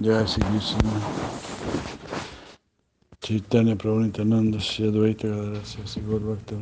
[0.00, 1.00] Jai Sri Krishna.
[3.22, 6.56] Chaitanya Prabhu Nityananda Shri Advaita Gadara Sri Gaur Bhakta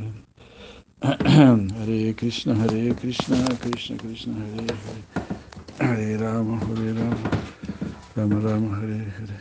[1.03, 4.77] Hare Krishna, Hare Krishna, Krishna Krishna, Hare
[5.79, 7.31] Hare, Hare Rama, Hare Rama,
[8.17, 9.41] Rama Rama, Hare Hare.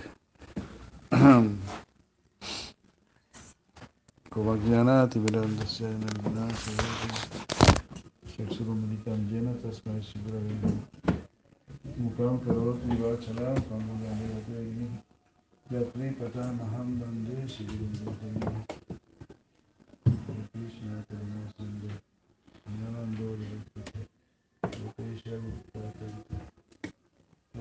[4.31, 6.71] Kovagyanati Virandasya Nandinasi
[8.29, 9.19] Shaksurumadikam
[11.87, 13.49] मुकाम करोड़ परिवार चला
[15.73, 17.65] यात्री पता महम बंदे श्री
[20.05, 21.89] कृष्ण करुणा सिंधु
[22.69, 23.29] नंदो
[25.41, 25.91] गुप्ता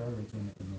[0.00, 0.75] करते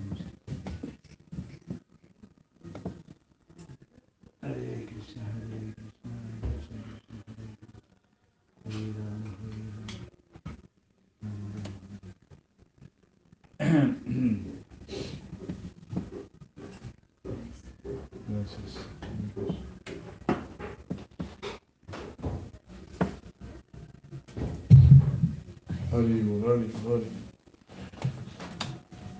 [25.98, 27.06] Hari Hari Hari.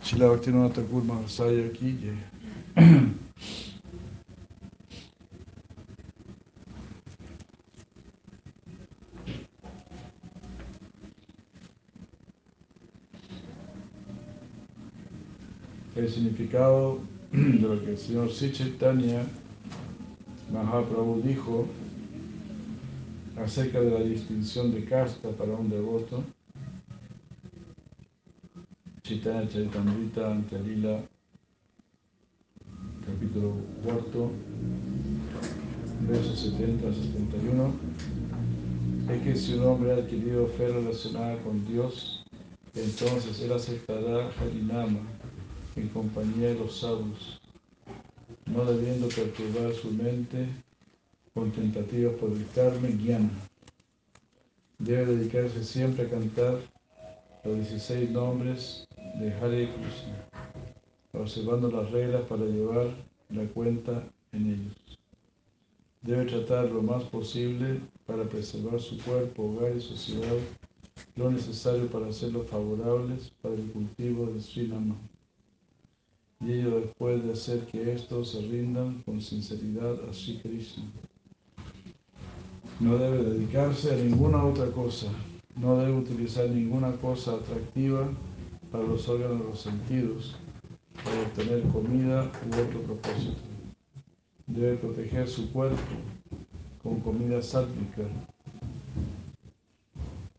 [0.01, 2.19] Shila Bhaktivinoda Thakur Mahasaya ki jai.
[15.97, 17.01] El significado
[17.33, 19.27] de lo que el señor Sri Chaitanya
[20.53, 21.67] Mahaprabhu dijo
[23.37, 26.23] acerca de la distinción de casta para un devoto.
[29.09, 31.01] Chaitanya Charitamrita Antalila,
[33.07, 34.31] capítulo cuarto,
[36.07, 37.75] versos 70 a 71,
[39.09, 42.23] es que si un hombre ha adquirido fe relacionada con Dios,
[42.75, 45.01] entonces él aceptará Harinama
[45.77, 47.41] en compañía de los sabios,
[48.45, 50.49] no debiendo perturbar su mente
[51.33, 53.31] con tentativas por el karma y guiana.
[54.79, 56.59] Debe dedicarse siempre a cantar
[57.43, 58.88] los 16 nombres
[59.19, 60.29] de Hare Krishna,
[61.13, 62.87] observando las reglas para llevar
[63.31, 64.99] la cuenta en ellos.
[66.03, 70.37] Debe tratar lo más posible para preservar su cuerpo, hogar y sociedad,
[71.17, 74.95] lo necesario para hacerlos favorables para el cultivo de Srinama.
[76.41, 80.85] Y ello después de hacer que estos se rindan con sinceridad a Sri Krishna.
[82.79, 85.09] No debe dedicarse a ninguna otra cosa,
[85.57, 88.09] no debe utilizar ninguna cosa atractiva
[88.71, 90.37] para los órganos de los sentidos,
[91.05, 93.41] para obtener comida u otro propósito.
[94.47, 95.77] Debe proteger su cuerpo
[96.83, 98.03] con comida sálvica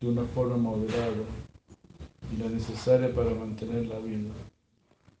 [0.00, 1.24] de una forma moderada
[2.32, 4.30] y la necesaria para mantener la vida,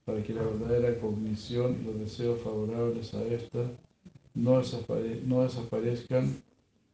[0.04, 3.70] para que la verdadera cognición y los deseos favorables a esta
[4.34, 6.42] no, desapare no desaparezcan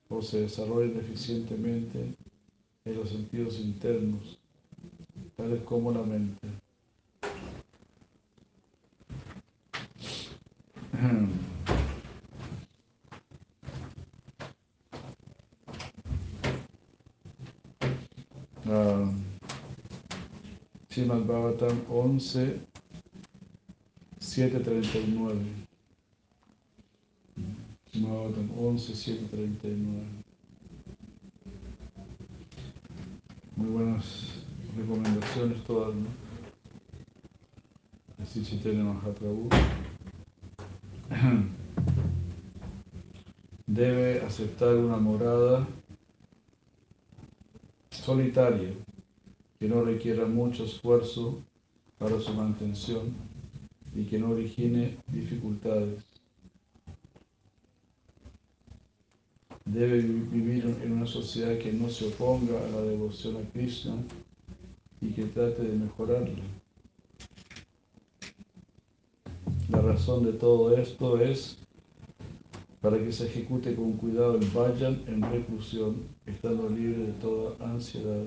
[0.09, 2.15] o se desarrollen eficientemente
[2.85, 4.39] en los sentidos internos,
[5.37, 6.49] tales como la mente.
[18.65, 19.13] Uh,
[20.89, 22.61] Srimad Bhagavatam 11,
[24.19, 25.39] 739.
[27.95, 30.03] Bhagavatam 11, 739.
[33.57, 34.36] Muy buenas
[34.77, 36.09] recomendaciones todas, ¿no?
[38.23, 39.49] Así Chaitanya Mahaprabhu.
[43.67, 45.67] Debe aceptar una morada
[47.91, 48.73] solitaria
[49.59, 51.43] que no requiera mucho esfuerzo
[51.99, 53.15] para su mantención
[53.95, 56.05] y que no origine dificultades.
[59.65, 63.97] Debe vivir en una sociedad que no se oponga a la devoción a Krishna
[65.01, 66.43] y que trate de mejorarla.
[69.69, 71.59] La razón de todo esto es
[72.81, 78.25] para que se ejecute con cuidado el vayan en reclusión, estando libre de toda ansiedad.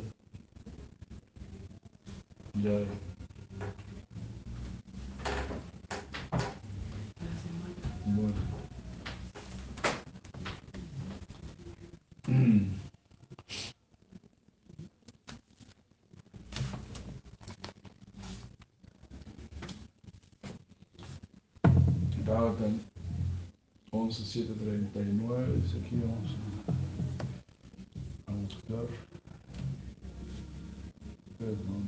[8.06, 8.50] Bueno.
[22.40, 22.80] Bhagavatam
[23.92, 26.38] 11.739, dice aquí vamos
[28.28, 28.88] a, buscar.
[31.38, 31.84] Perdón.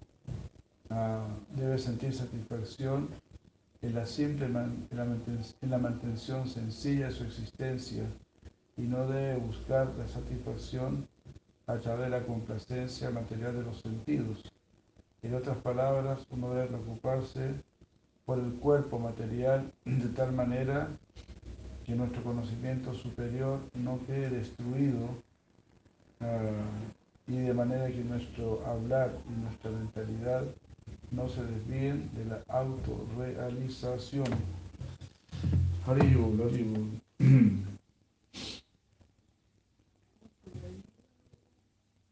[0.91, 3.09] uh, debe sentir satisfacción
[3.83, 4.53] en la simple en,
[4.91, 8.05] la en la mantención sencilla de su existencia
[8.77, 11.07] y no debe buscar la satisfacción
[11.67, 14.43] a través de la complacencia material de los sentidos.
[15.23, 17.55] En otras palabras, uno debe preocuparse
[18.25, 20.89] por el cuerpo material de tal manera
[21.85, 25.05] que nuestro conocimiento superior no quede destruido
[26.21, 30.45] uh, y de manera que nuestro hablar y nuestra mentalidad
[31.11, 34.27] no se desvíen de la autorrealización.
[35.87, 37.01] Hariyul, Hariyul.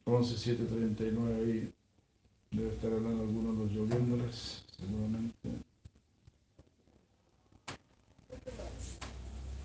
[0.04, 1.72] 11.739 ahí
[2.50, 5.61] debe estar hablando algunos de los yogendras, seguramente.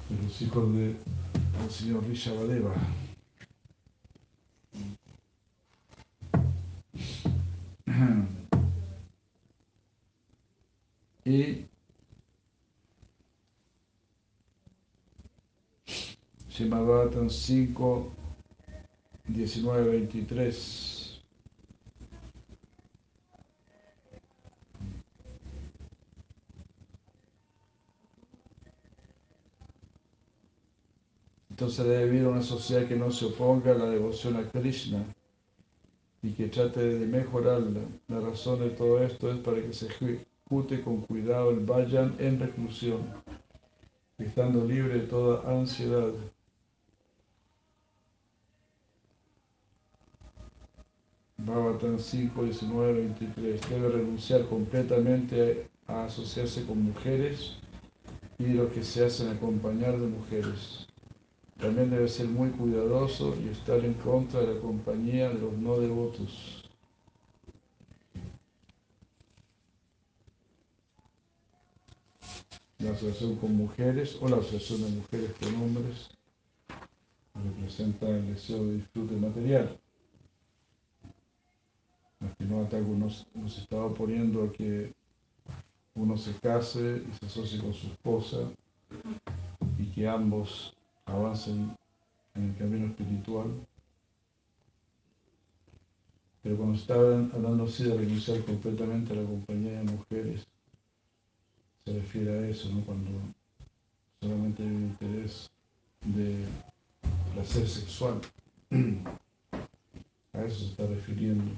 [0.10, 0.96] De los hijos del
[1.70, 2.74] señor Rishabadeva.
[11.26, 11.66] Y
[16.50, 18.12] Shimabhatan 5,
[19.28, 21.07] 19, 23.
[31.58, 35.04] Entonces debe vivir una sociedad que no se oponga a la devoción a Krishna
[36.22, 37.82] y que trate de mejorarla.
[38.10, 42.40] La razón de todo esto es para que se ejecute con cuidado el vayan en
[42.40, 43.02] reclusión,
[44.20, 46.12] estando libre de toda ansiedad.
[51.38, 53.62] Bhavatan 5, 19, 23.
[53.68, 57.58] Debe renunciar completamente a asociarse con mujeres
[58.38, 60.87] y lo que se hacen acompañar de mujeres.
[61.60, 65.80] También debe ser muy cuidadoso y estar en contra de la compañía de los no
[65.80, 66.64] devotos.
[72.78, 76.10] La asociación con mujeres o la asociación de mujeres con hombres
[77.34, 79.80] representa el deseo de disfrute material.
[82.20, 84.94] Aquí nos, nos está oponiendo a que
[85.96, 88.52] uno se case y se asocie con su esposa
[89.80, 90.77] y que ambos
[91.08, 91.76] avancen
[92.36, 93.48] en el camino espiritual.
[96.44, 100.48] Pero cuando está hablando así de renunciar completamente a la compañía de mujeres,
[101.86, 102.86] se refiere a eso, ¿no?
[102.86, 103.12] Cuando
[104.22, 105.50] solamente hay un interés
[106.06, 106.46] de
[107.34, 108.22] placer sexual.
[110.34, 111.52] A eso se está refiriendo.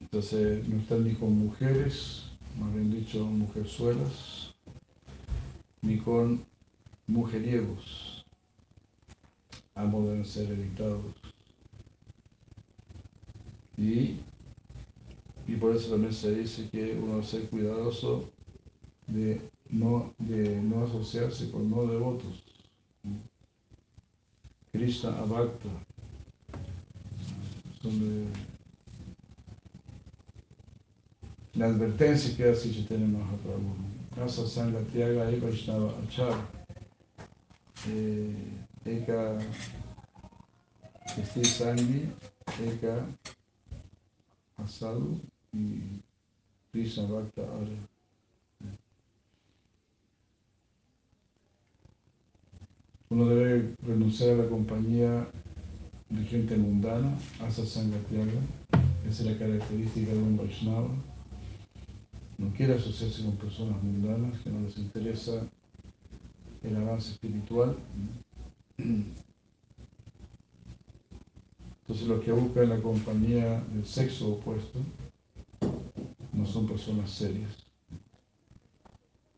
[0.00, 2.27] Entonces, no están ni con mujeres
[2.58, 4.54] más bien dicho, mujerzuelas,
[5.82, 6.44] ni con
[7.06, 8.24] mujeriegos.
[9.74, 11.14] Ambos deben ser evitados.
[13.76, 14.16] Y,
[15.46, 18.28] y por eso también se dice que uno debe ser cuidadoso
[19.06, 22.42] de no, de no asociarse con no devotos.
[24.72, 25.68] Krishna Abhakta.
[27.80, 28.28] Son
[31.58, 33.74] la advertencia que hace Chaitanya Mahaprabhu.
[34.24, 36.46] Asa Sangha Tiaga y Vaishnava Achar.
[37.88, 38.32] Eh,
[38.84, 39.38] eka
[41.16, 42.08] Esti Sangi,
[42.64, 43.06] Eka
[44.56, 45.20] Asadu
[45.52, 46.00] y
[46.72, 47.42] Krishna Bhakta.
[53.10, 55.28] Uno debe renunciar a la compañía
[56.10, 58.38] de gente mundana, asa sangatiaga,
[59.08, 60.90] esa es la característica de un Vaishnava.
[62.38, 65.42] No quiere asociarse con personas mundanas que no les interesa
[66.62, 67.76] el avance espiritual.
[71.88, 74.78] Entonces los que buscan la compañía del sexo opuesto
[76.32, 77.50] no son personas serias,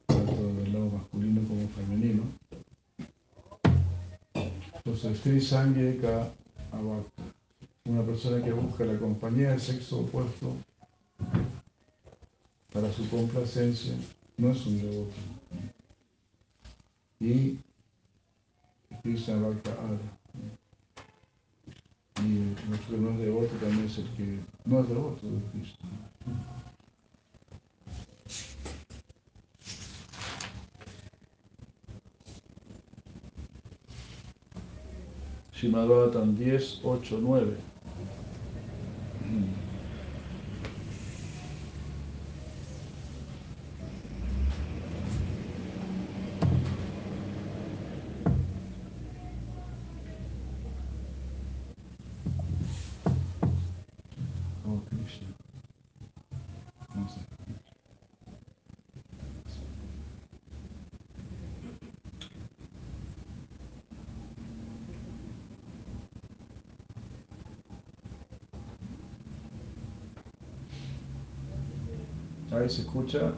[0.06, 2.24] tanto del lado masculino como femenino.
[4.84, 5.40] Entonces, Sri
[7.86, 10.54] una persona que busca la compañía del sexo opuesto
[12.72, 13.94] para su complacencia,
[14.36, 15.14] no es un devoto.
[17.20, 17.58] Y
[19.02, 19.98] Krishna Bhakta Ada.
[22.22, 22.54] Y
[22.88, 25.84] que no es devoto también es el que no es devoto de Cristo.
[35.52, 37.70] Shimadvatan 10, 8, 9.
[72.52, 73.34] Ahí se escucha.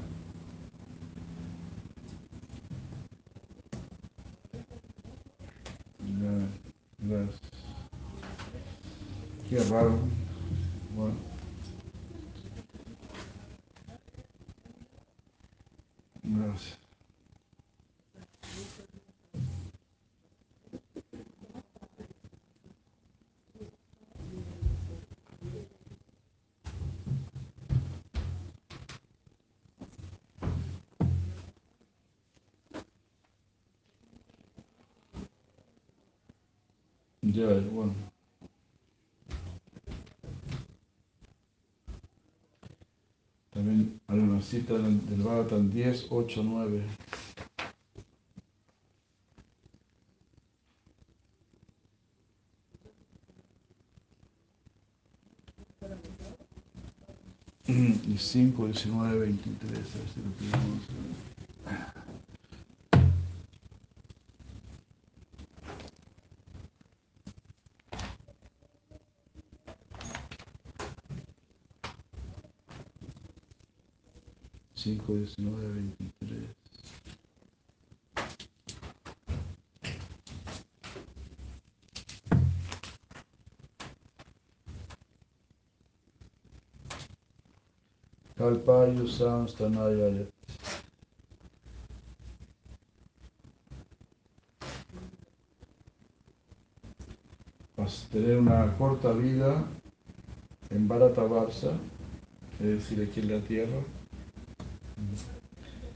[37.46, 37.92] Bueno.
[43.50, 46.82] También hay una cita del, Bhagavatam 10, 8, 9.
[57.66, 61.41] Y 5, 19, 23, a ver si lo podemos
[74.82, 76.56] 5, 19, 23.
[88.36, 90.26] Kalpayu Samstanayayat.
[97.76, 99.64] Vas a tener una corta vida
[100.70, 101.78] en Bharata Varsa,
[102.58, 104.01] es decir, aquí en la tierra.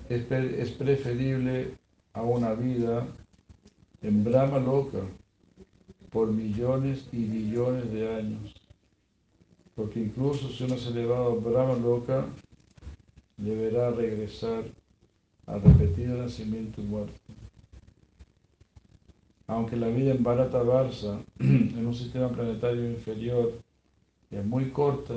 [0.09, 1.75] Es, pre- es preferible
[2.13, 3.07] a una vida
[4.03, 5.01] en Brahma Loka
[6.11, 8.55] por millones y billones de años.
[9.75, 12.27] Porque incluso si uno es elevado a Brahma Loka,
[13.37, 14.65] deberá regresar
[15.47, 17.21] a repetido nacimiento y muerte.
[19.49, 23.53] Aunque la vida en Bharata Varsa, en un sistema planetario inferior,
[24.31, 25.15] es muy corta,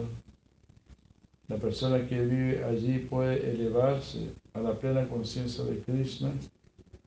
[1.50, 6.32] la persona que vive allí puede elevarse a la plena conciencia de Krishna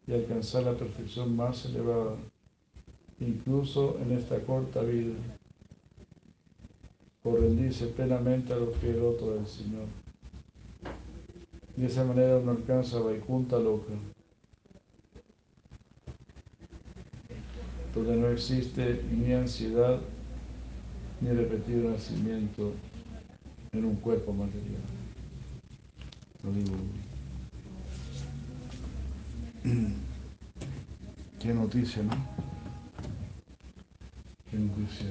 [0.06, 2.16] y alcanzar la perfección más elevada,
[3.20, 5.14] incluso en esta corta vida,
[7.22, 9.86] por rendirse plenamente a los pies rotos del Señor.
[11.76, 13.94] De esa manera uno alcanza Vaikunta Loka,
[17.94, 20.00] donde no existe ni ansiedad
[21.20, 22.72] ni repetido nacimiento
[23.72, 24.82] en un cuerpo material.
[26.42, 26.76] Lo digo.
[31.40, 32.10] Qué noticia, ¿no?
[34.52, 35.06] noticia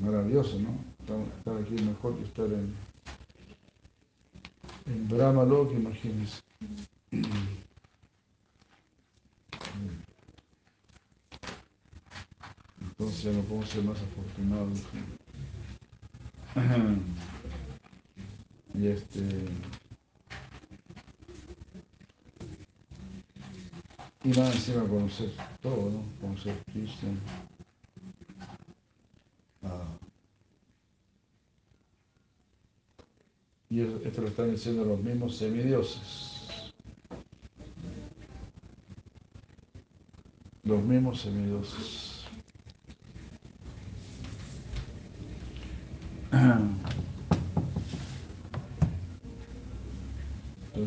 [0.00, 0.78] maravillosa, ¿no?
[1.00, 2.72] Estar aquí mejor que estar en,
[4.86, 6.40] en Brahma Lok, imagínense.
[12.80, 14.80] Entonces ya no podemos ser más afortunados.
[18.74, 19.20] Y este.
[24.22, 25.30] Y más encima conocer
[25.60, 26.02] todo, ¿no?
[26.20, 27.10] Conocer Krishna.
[29.62, 29.98] Ah.
[33.68, 36.72] Y esto lo están diciendo los mismos semidioses.
[40.62, 42.13] Los mismos semidioses.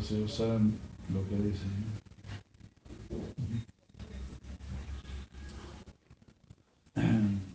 [0.10, 0.80] Ellos saben
[1.14, 1.72] lo que dicen.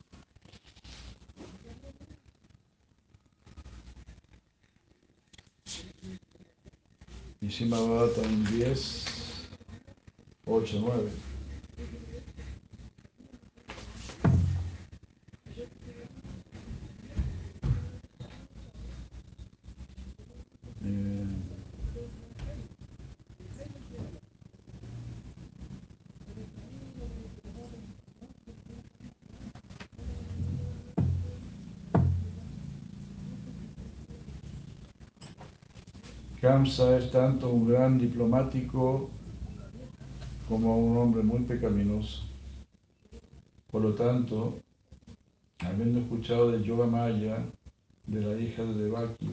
[7.41, 7.51] Y
[8.23, 9.05] en 10,
[10.47, 11.32] 8, 9.
[36.62, 39.11] Kamsa es tanto un gran diplomático
[40.48, 42.22] como un hombre muy pecaminoso.
[43.68, 44.61] Por lo tanto,
[45.59, 47.44] habiendo escuchado de Yoga Maya,
[48.07, 49.31] de la hija de Devaki,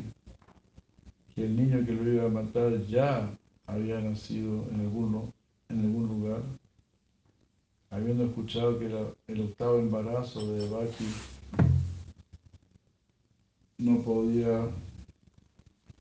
[1.35, 3.29] que el niño que lo iba a matar ya
[3.67, 5.31] había nacido en, alguno,
[5.69, 6.41] en algún lugar,
[7.91, 8.87] habiendo escuchado que
[9.27, 11.05] el octavo embarazo de Devaki
[13.77, 14.67] no podía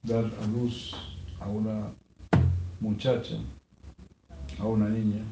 [0.04, 0.94] dar a luz
[1.40, 1.94] a una
[2.80, 3.36] muchacha,
[4.58, 5.24] a una niña,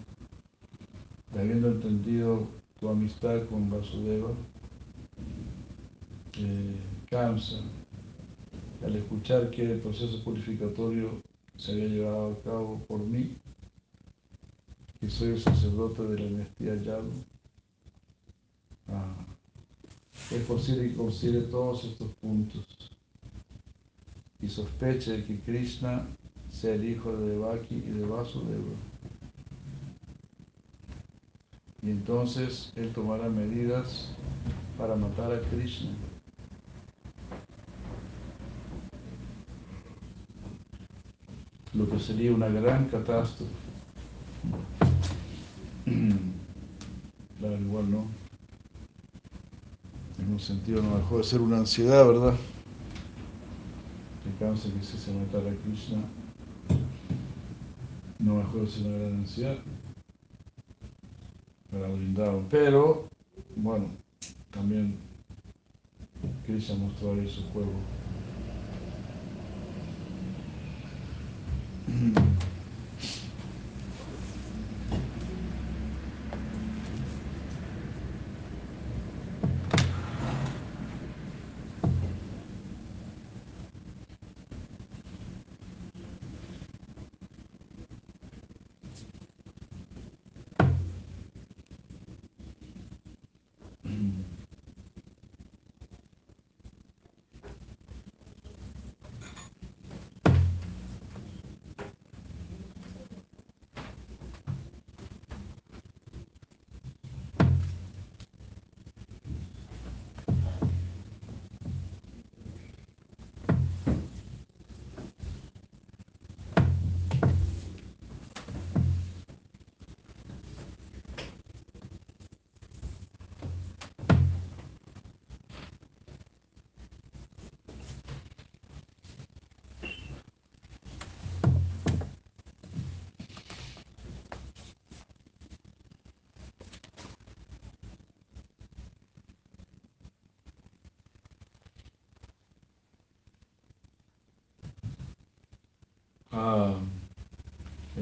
[1.33, 2.47] habiendo entendido
[2.79, 4.31] tu amistad con Vasudeva,
[6.39, 6.77] eh,
[7.11, 7.61] cansa
[8.85, 11.23] al escuchar que el proceso purificatorio
[11.57, 13.37] se había llevado a cabo por mí,
[15.01, 17.13] que soy el sacerdote de la dinastía Yadu,
[18.89, 19.27] ah,
[20.31, 22.96] es posible que considere todos estos puntos
[24.47, 26.07] y sospeche de que Krishna
[26.51, 28.77] sea el hijo de Devaki y de Vasudeva.
[31.83, 34.15] Y entonces él tomará medidas
[34.79, 35.91] para matar a Krishna.
[41.75, 43.53] Lo que sería una gran catástrofe.
[47.39, 48.07] Claro, igual no.
[50.19, 52.35] En un sentido no dejó de ser una ansiedad, ¿verdad?
[54.39, 55.99] Causa que se matara a Krishna
[58.19, 59.59] no de ser una gran ansiedad
[61.71, 62.41] para brindar.
[62.51, 63.09] Pero,
[63.55, 63.89] bueno,
[64.51, 64.97] también
[66.45, 67.73] Krishna mostró ahí su juego.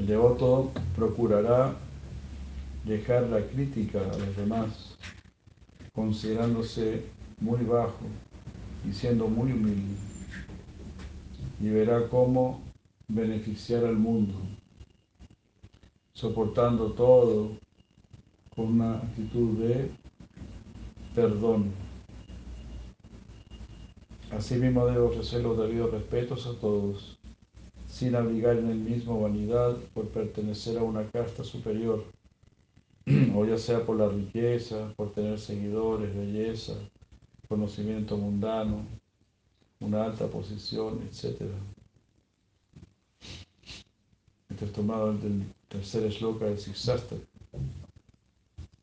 [0.05, 1.73] El devoto procurará
[2.83, 4.95] dejar la crítica a los demás,
[5.95, 7.05] considerándose
[7.39, 8.05] muy bajo
[8.87, 9.95] y siendo muy humilde,
[11.59, 12.61] y verá cómo
[13.07, 14.35] beneficiar al mundo,
[16.13, 17.57] soportando todo
[18.55, 19.89] con una actitud de
[21.15, 21.71] perdón.
[24.29, 27.17] Asimismo debe ofrecer los debidos respetos a todos,
[27.95, 32.03] sin abrigar en el mismo vanidad por pertenecer a una casta superior,
[33.33, 36.73] o ya sea por la riqueza, por tener seguidores, belleza,
[37.47, 38.85] conocimiento mundano,
[39.79, 41.43] una alta posición, etc.
[44.49, 47.17] Esto es tomado del tercer esloka del Siksastra.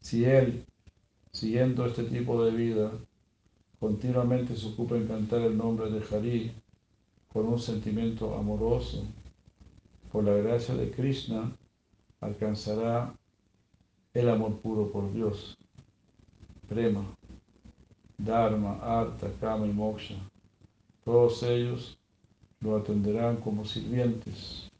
[0.01, 0.65] Si él,
[1.33, 2.91] siguiendo este tipo de vida,
[3.79, 6.62] continuamente se ocupa en cantar el nombre de Hari
[7.33, 9.07] con un sentimiento amoroso,
[10.11, 11.51] por la gracia de Krishna,
[12.21, 13.15] alcanzará
[14.13, 15.57] el amor puro por Dios,
[16.69, 17.05] prema,
[18.19, 20.17] dharma, arta, kama y moksha.
[21.05, 21.99] Todos ellos
[22.61, 24.71] lo atenderán como sirvientes.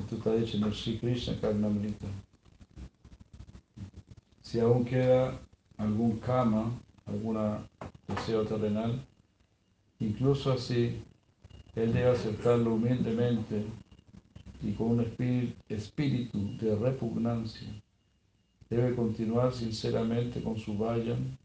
[0.00, 2.06] Esto está dicho en el Sri Krishna Karnamrita.
[4.40, 5.38] Si aún queda
[5.76, 6.72] algún kama,
[7.06, 7.38] algún
[8.08, 9.00] deseo terrenal,
[10.02, 11.02] incluso así,
[11.74, 13.64] él debe aceptarlo humildemente
[14.62, 17.68] y con un espíritu de repugnancia.
[18.68, 21.38] Debe continuar sinceramente con su vayan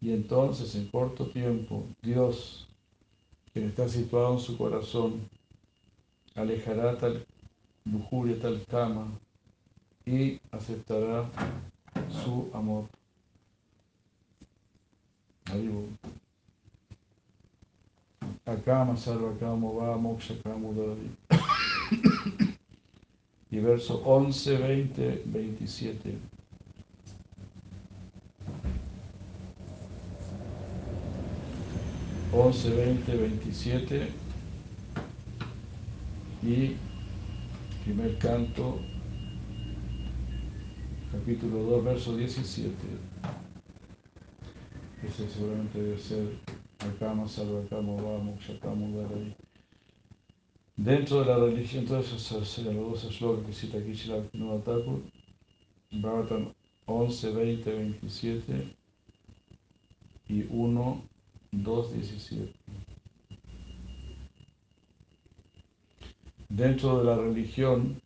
[0.00, 2.68] y entonces en corto tiempo Dios,
[3.52, 5.28] quien está situado en su corazón,
[6.34, 7.26] alejará tal
[7.84, 9.08] lujuria, tal cama
[10.04, 11.30] y aceptará
[12.22, 12.84] su amor.
[18.48, 20.34] Akama sarvakamo va moksha
[23.50, 26.18] Y verso 11, 20, 27.
[32.32, 34.08] 11, 20, 27
[36.42, 36.76] y
[37.84, 38.80] primer canto,
[41.12, 42.74] capítulo 2, verso 17.
[45.06, 46.57] Ese seguramente debe ser
[49.14, 49.36] Ahí.
[50.76, 52.30] Dentro de la religión, entonces
[52.64, 54.22] los dos eslogans que cita aquí Shila
[54.64, 55.02] Thakur,
[55.90, 56.54] Bhavatan
[56.86, 58.76] 11, 20, 27
[60.28, 61.02] y 1,
[61.52, 62.52] 2.17.
[66.48, 68.00] Dentro de la religión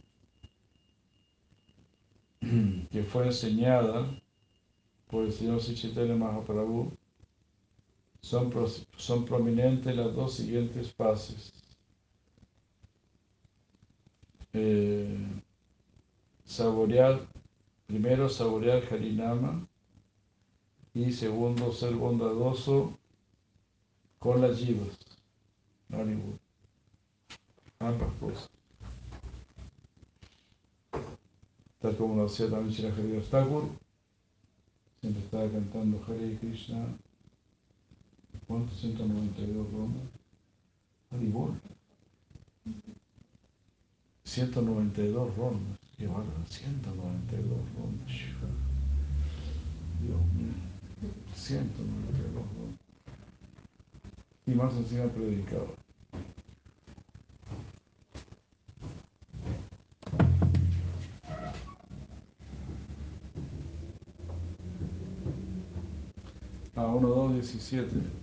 [2.91, 4.07] que fue enseñada
[5.09, 6.91] por el señor Sichitene Mahaprabhu,
[8.23, 8.53] son,
[8.97, 11.53] son prominentes las dos siguientes fases.
[14.55, 15.19] Eh,
[16.45, 17.21] saborear,
[17.87, 19.67] primero saborear Harinama
[20.95, 22.99] y segundo ser bondadoso
[24.19, 24.99] con las yivas.
[27.81, 28.49] Ambas cosas.
[31.81, 33.65] Tal como lo hacía también Haridas Thakur,
[35.01, 36.87] siempre estaba cantando Hare Krishna.
[38.53, 38.81] ¿Cuántos?
[38.81, 40.03] 192 rondas.
[41.11, 41.59] Haribol.
[44.25, 45.79] 192 rondas.
[45.97, 48.07] Qué bárbaro, 192 rondas.
[50.03, 50.53] Dios mío.
[51.35, 52.79] 192 rondas
[54.45, 55.75] y más encima predicado.
[66.77, 68.22] A 1, 2, 17.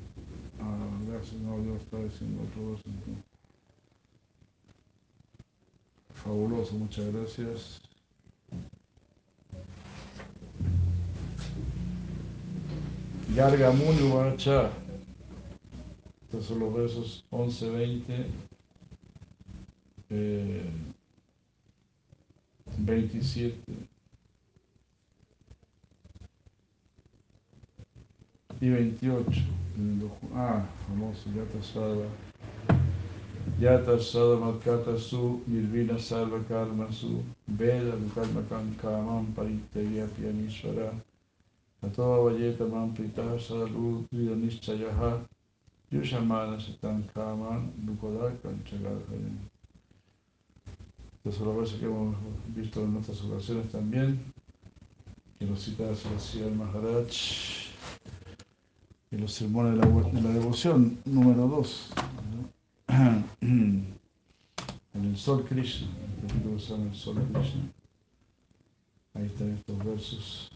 [1.19, 2.81] Gracias, no, Dios está diciendo otro dos
[6.13, 7.81] Fabuloso, muchas gracias.
[13.35, 14.69] Garga Muni Vacha.
[16.23, 18.25] Estos son los versos 11, 20,
[22.77, 23.57] 27.
[28.61, 29.41] Y 28.
[30.35, 32.07] Ah, famoso, Yata Sarva.
[33.59, 38.41] Yata Sarva Matkata Su, Nirvina Sarva Karma Su, Veda Karma
[38.81, 40.93] Kamam Paritya Pianishvara.
[41.83, 45.25] Atova Vayeta Mam Prita Sadalu Vidanichayaha.
[45.91, 49.49] Yushamana Satan Kaman Dukodakan Chagadhayan.
[51.17, 52.15] Estos son los versos que hemos
[52.55, 54.19] visto en nuestras oraciones también,
[55.37, 57.68] que nos cita Sebastián Maharaj
[59.11, 61.89] en los sermones de la, de la devoción número 2,
[63.41, 63.95] en
[64.93, 65.87] el Sol Krishna.
[69.13, 70.49] Ahí están estos versos.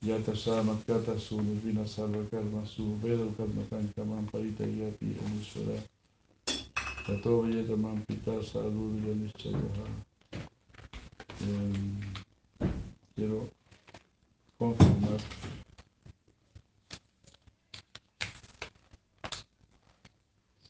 [0.00, 5.82] Yata Matkata Su Nirvina Salva Karma Su Veda Karma Kankaman Parita Yapi Anusvara
[7.04, 10.08] Tato Vayeta Man Pita Sadhu Yanichayaha
[13.16, 13.50] Quiero
[14.56, 15.18] confirmar.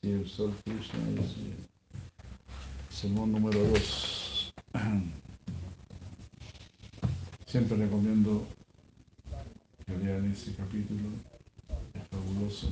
[0.00, 0.98] Si el Sol Krishna
[2.90, 4.54] es el número 2.
[7.46, 8.46] Siempre recomiendo
[9.84, 11.00] que lean ese capítulo,
[11.94, 12.68] es fabuloso.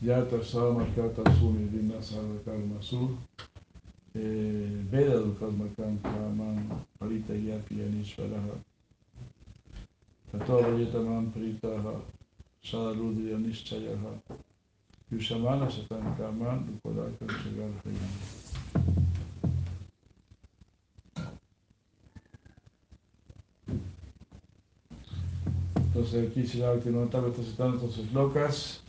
[0.00, 2.00] Yata Samarkata Sumi Dina
[2.44, 3.10] Karma Sur,
[4.14, 8.58] eh, Veda Dukadmakan Kaman Parita Yapi Anishvaraha,
[10.32, 12.00] Tato Vayetaman Paritaha,
[12.64, 14.41] Sadaludri Anishchayaha,
[15.12, 18.42] Yushamana Satan Kaman Dukodaka Chagar Hayam.
[25.76, 28.82] Entonces aquí la Bhaktivinoda está citando entonces locas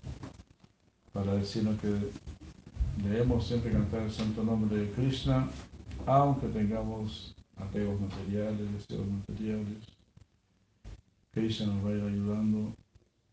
[1.11, 1.93] para decirnos que
[3.03, 5.49] debemos siempre cantar el santo nombre de Krishna,
[6.05, 9.77] aunque tengamos apegos materiales, deseos materiales.
[11.33, 12.73] Krishna nos va a ir ayudando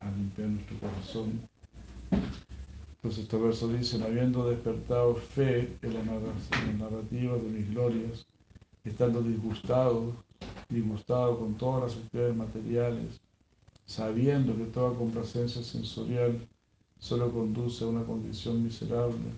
[0.00, 1.40] a limpiar nuestro corazón.
[3.02, 8.26] Entonces este verso dice, habiendo despertado fe en la narrativa de mis glorias,
[8.84, 10.12] estando disgustado,
[10.68, 13.20] disgustado con todas las actividades materiales,
[13.86, 16.46] sabiendo que toda complacencia sensorial
[16.98, 19.32] solo conduce a una condición miserable,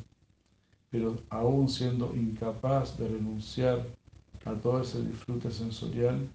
[0.90, 3.86] pero aún siendo incapaz de renunciar
[4.44, 6.28] a todo ese disfrute sensorial,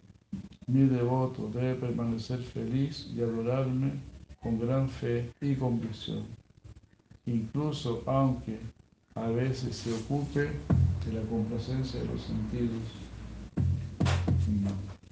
[0.65, 3.99] mi devoto debe permanecer feliz y adorarme
[4.41, 6.25] con gran fe y convicción,
[7.27, 8.57] incluso aunque
[9.15, 10.49] a veces se ocupe
[11.05, 12.81] de la complacencia de los sentidos.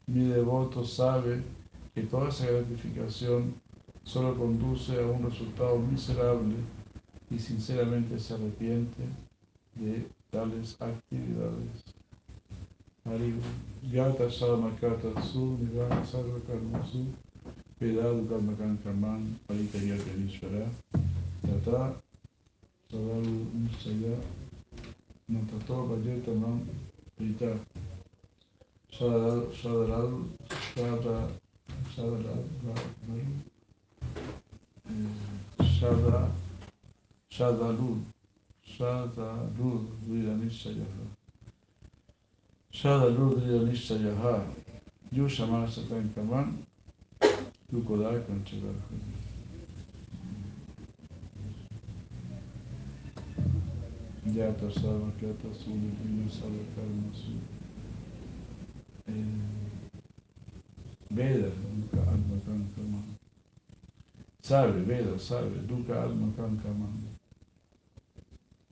[0.07, 1.41] Mi devoto sabe
[1.93, 3.55] que toda esa gratificación
[4.03, 6.55] solo conduce a un resultado miserable
[7.29, 9.03] y sinceramente se arrepiente
[9.75, 11.95] de tales actividades.
[22.91, 24.17] ثوالمسيا
[25.29, 26.59] نتطابق تمام
[27.21, 27.59] ريتا
[28.91, 30.11] صدرال
[30.75, 31.29] صدرال
[31.95, 32.43] صدرال
[37.31, 38.05] صدرال
[38.77, 40.95] सदारुद्रियनिश्चयः
[42.79, 44.23] सदारुद्रियनिश्चयः
[45.17, 46.49] यो समासतङ्कमन्
[47.73, 49.24] यो कोदाय कञ्चदर्कः
[54.33, 57.31] Yata Sava Kyata Suni Dina Sava Karma Su.
[61.11, 63.03] Veda, Nuka Atma Kankama.
[64.41, 66.87] Sabe, Veda, sabe, Dukkha Atma Kankama.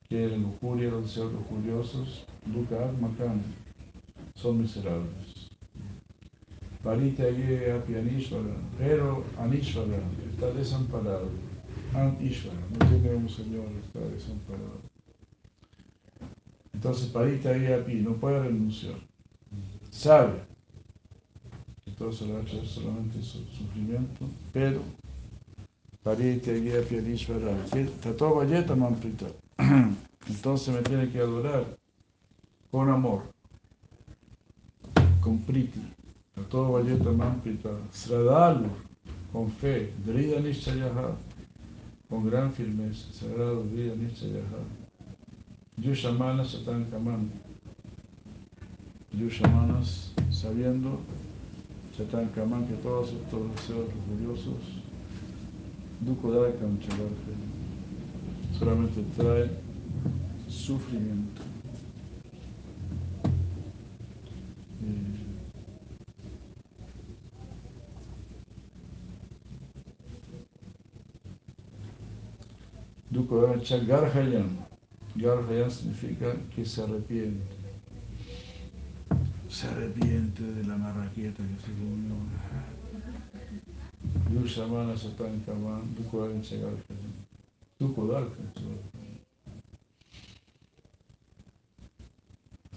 [0.10, 3.10] Que la lujuria, los deseos lujuriosos, Dukkha Atma
[4.36, 5.50] son miserables.
[6.84, 11.30] Parita Api Anishvara, pero Anishvara está desamparado.
[11.94, 14.93] An Ishvara, no tiene un Señor, está desamparado.
[16.84, 18.96] Entonces Parita Ye Api no puede renunciar.
[19.90, 20.34] Sabe
[21.86, 24.82] que todo se le va a echar solamente sufrimiento, pero
[26.04, 27.56] Parita Ye Api Anishvara,
[28.02, 29.28] Tato Vayeta Mamprita.
[30.28, 31.64] Entonces me tiene que adorar
[32.70, 33.32] con amor,
[35.22, 35.80] con priti,
[36.36, 38.68] Tato Vayeta Mamprita, Sradalu,
[39.32, 41.16] con fe, Drida Nishayaha,
[42.10, 44.83] con gran firmeza, sagrado Drida Nishayaha,
[45.82, 47.32] Yushamana Satan Kaman,
[49.12, 51.00] Yushamanas, sabiendo,
[51.98, 54.84] Satan Kaman, que todos estos deseos orgullosos,
[56.02, 57.34] Dukodakam Chavarja,
[58.58, 59.50] solamente trae
[60.48, 61.42] sufrimiento.
[73.10, 74.63] Dukodakam Garhayan.
[75.16, 77.46] Garhayan significa que se arrepiente.
[79.48, 82.16] Se arrepiente de la marraqueta que se comió.
[84.32, 87.28] Yushamana Satan Kaman, Dukodakam Chagarhayan.
[87.80, 89.20] Dukodakam Chagarhayan.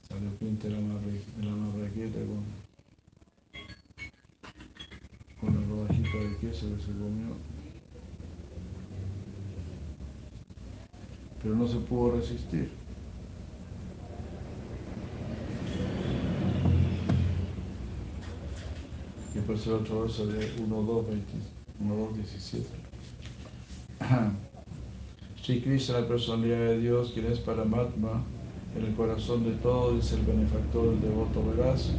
[0.03, 2.44] Se arrepiente de la marraqueta con,
[5.40, 7.56] con la rodajita de queso que se comió.
[11.46, 12.72] Pero no se pudo resistir.
[19.32, 22.64] Y por eso el otro verso de 1.2.17.
[25.40, 28.24] Sri Krishna, la personalidad de Dios, quien es Paramatma,
[28.76, 31.92] En el corazón de todos, dice el benefactor, el devoto veraz,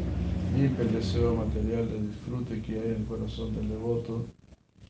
[0.57, 4.25] limpia el deseo material de disfrute que hay en el corazón del devoto,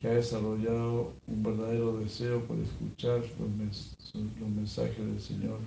[0.00, 5.58] que ha desarrollado un verdadero deseo por escuchar los, mensajes del Señor,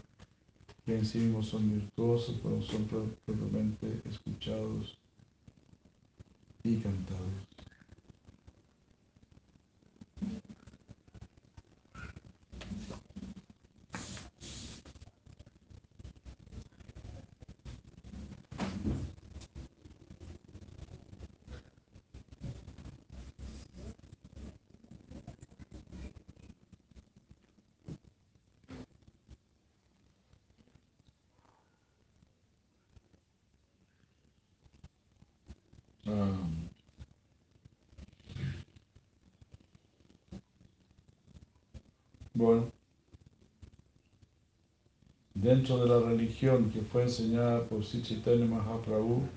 [0.85, 2.85] que en sí mismos son virtuosos, pero son
[3.25, 4.97] propiamente escuchados
[6.63, 7.50] y cantados.
[42.33, 42.71] Bueno,
[45.35, 49.27] dentro de la religión que fue enseñada por Sichitanya Mahaprabhu,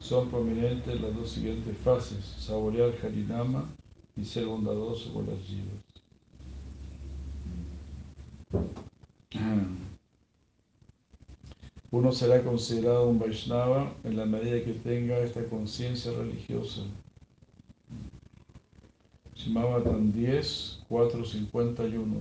[0.00, 3.68] son prominentes las dos siguientes fases, saborear Harinama
[4.16, 5.87] y ser bondadoso con las jivas.
[12.08, 16.80] Uno será considerado un Vaishnava en la medida que tenga esta conciencia religiosa.
[19.36, 22.16] Shimabatan 10, 451.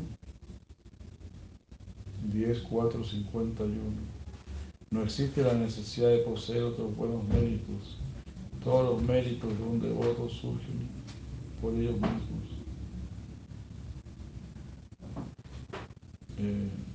[2.33, 3.81] 10, 4, 51.
[4.91, 7.95] No existe la necesidad de poseer otros buenos méritos.
[8.65, 10.89] Todos los méritos de un devoto surgen
[11.61, 12.43] por ellos mismos.
[16.39, 16.86] Eh,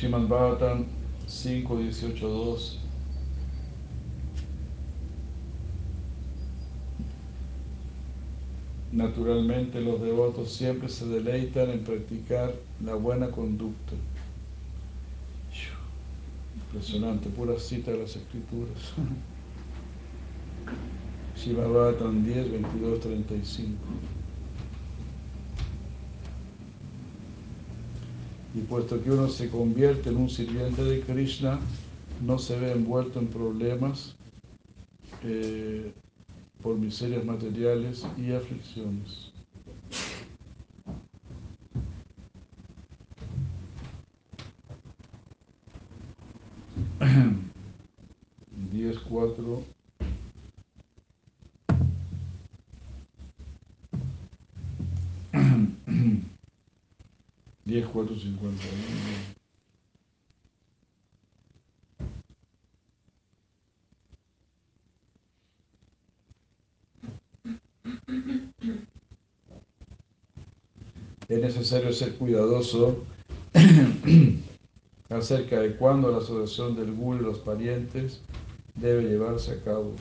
[0.00, 0.86] Shiman Bhavatan
[1.26, 2.78] 5, 18, 2
[8.92, 13.92] Naturalmente los devotos siempre se deleitan en practicar la buena conducta.
[16.56, 18.94] Impresionante, pura cita de las escrituras.
[21.36, 23.76] Shivabhatan 10, 22, 35.
[28.54, 31.60] Y puesto que uno se convierte en un sirviente de Krishna,
[32.26, 34.16] no se ve envuelto en problemas
[35.22, 35.92] eh,
[36.60, 39.29] por miserias materiales y aflicciones.
[57.70, 58.64] 10, 4, 50.
[71.28, 73.04] Es necesario ser cuidadoso
[75.08, 78.20] acerca de cuándo la asociación del ghoul y los parientes
[78.74, 79.92] debe llevarse a cabo.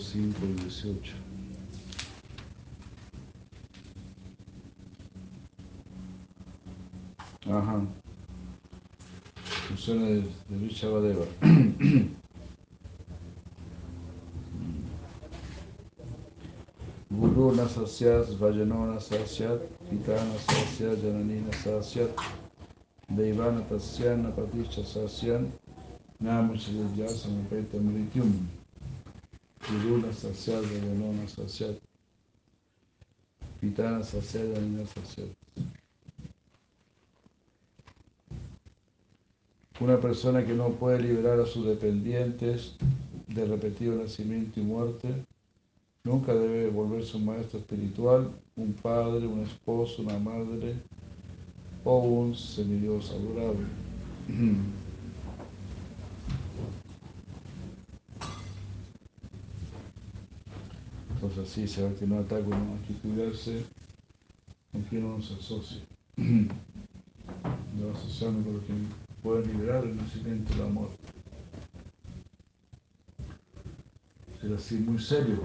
[0.00, 1.14] 5, 5, 18.
[7.46, 7.82] Ajá.
[9.68, 11.26] Funciones de, de Vichavadeva.
[17.10, 22.10] Guru Nasasyat, Vajanona Sasyat, Pitana Sasyat, Jananina Sasyat,
[23.10, 25.50] Deivana Tasyan, Napatisha Sasyan,
[26.22, 28.46] Namuchilyasa Napeta Mrityum.
[33.60, 35.28] Pitana Sasyat, Jananina Sasyat.
[39.78, 42.74] Una persona que no puede liberar a sus dependientes
[43.28, 45.08] de repetido nacimiento y muerte,
[46.02, 50.74] nunca debe volverse un maestro espiritual, un padre, un esposo, una madre
[51.84, 53.66] o un semidios adorable.
[61.20, 63.64] Entonces así ve que no ataca uno, hay que cuidarse
[64.72, 65.80] con quien uno se asocia.
[67.76, 68.72] No asociarme con lo que
[69.22, 70.90] pueden liberar el nacimiento del amor.
[74.40, 75.40] Ser así muy serio,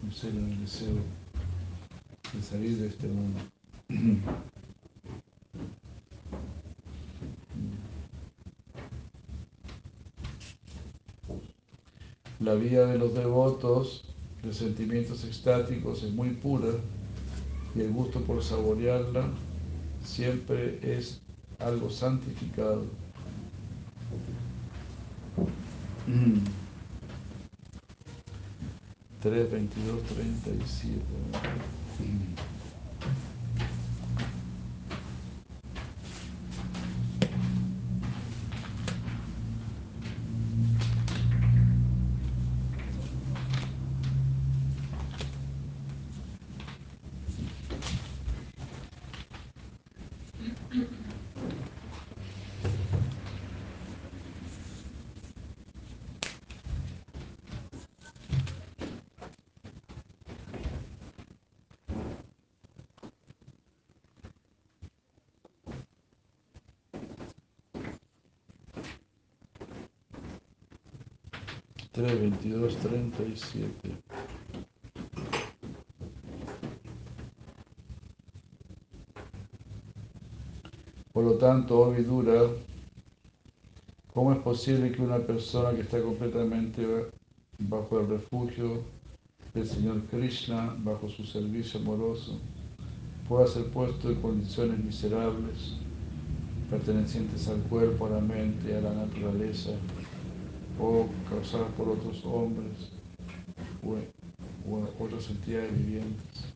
[0.00, 0.94] muy serio en el deseo
[2.32, 3.40] de salir de este mundo.
[12.40, 14.04] La vida de los devotos
[14.42, 16.72] de sentimientos extáticos es muy pura
[17.74, 19.28] y el gusto por saborearla
[20.04, 21.20] siempre es
[21.58, 22.84] algo santificado.
[29.22, 31.00] 3, 22, 37.
[31.98, 32.57] 3,
[72.58, 73.68] 22, 37.
[81.12, 82.42] Por lo tanto, oh Vidura,
[84.12, 86.84] ¿cómo es posible que una persona que está completamente
[87.58, 88.82] bajo el refugio
[89.54, 92.38] del Señor Krishna, bajo su servicio amoroso,
[93.28, 95.74] pueda ser puesto en condiciones miserables,
[96.70, 99.70] pertenecientes al cuerpo, a la mente, a la naturaleza,
[100.80, 102.90] o causadas por otros hombres
[103.82, 103.98] o,
[104.98, 106.54] otras entidades vivientes.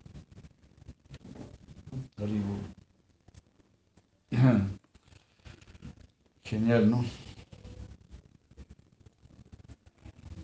[6.45, 7.05] Genial, ¿no?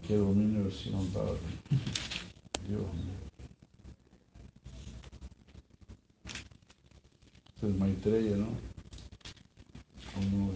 [0.06, 0.72] Qué dominio del
[1.12, 1.38] Padre.
[2.66, 3.18] Dios mío.
[7.54, 8.48] Este es Maitreya, ¿no?
[10.14, 10.52] Como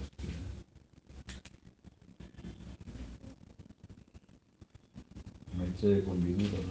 [5.82, 6.62] con Vidura.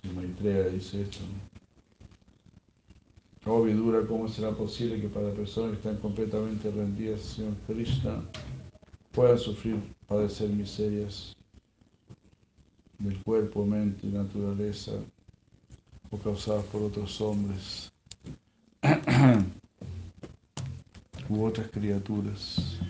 [0.00, 1.18] Si Maitreya dice esto,
[3.44, 3.52] ¿no?
[3.52, 8.22] Oh Vidura, ¿cómo será posible que para personas que están completamente rendidas al Señor Krishna
[9.12, 11.36] puedan sufrir, padecer miserias
[12.98, 14.92] del cuerpo, mente y naturaleza
[16.10, 17.92] o causadas por otros hombres
[21.28, 22.80] u otras criaturas?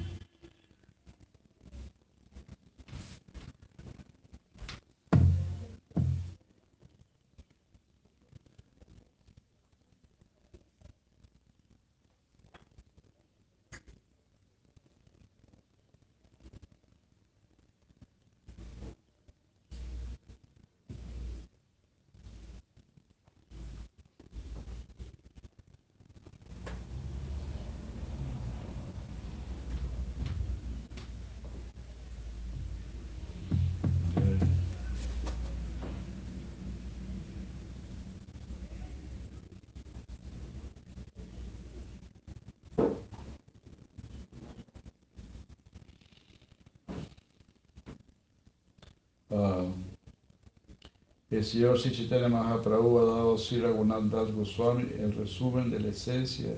[51.37, 56.57] El señor Sichitana Mahaprabhu ha dado a Sri Das Goswami el resumen de la esencia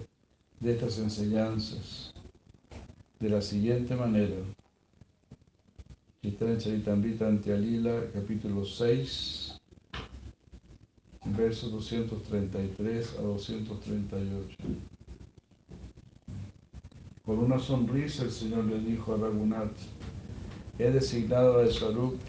[0.61, 2.15] de estas enseñanzas
[3.19, 4.37] de la siguiente manera.
[6.23, 9.59] Chaitanya Charitamrita Antialila, capítulo 6,
[11.37, 14.57] versos 233 a 238.
[17.27, 19.77] Con una sonrisa el Señor le dijo a Raghunath,
[20.79, 22.21] he designado a Swarup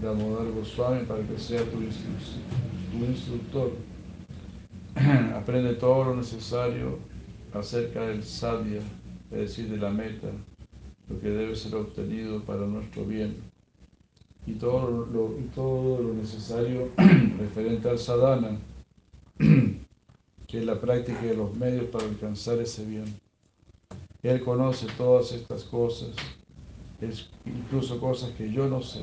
[0.00, 3.72] Damodar Goswami para que sea tu, instructor.
[5.34, 6.98] Aprende todo lo necesario
[7.54, 8.82] acerca del sadhya,
[9.30, 10.28] es decir, de la meta,
[11.08, 13.36] lo que debe ser obtenido para nuestro bien.
[14.46, 16.90] Y todo lo, y todo lo necesario
[17.38, 18.58] referente al sadhana,
[19.38, 23.18] que es la práctica de los medios para alcanzar ese bien.
[24.22, 26.14] Él conoce todas estas cosas
[27.44, 29.00] incluso cosas que yo no sé.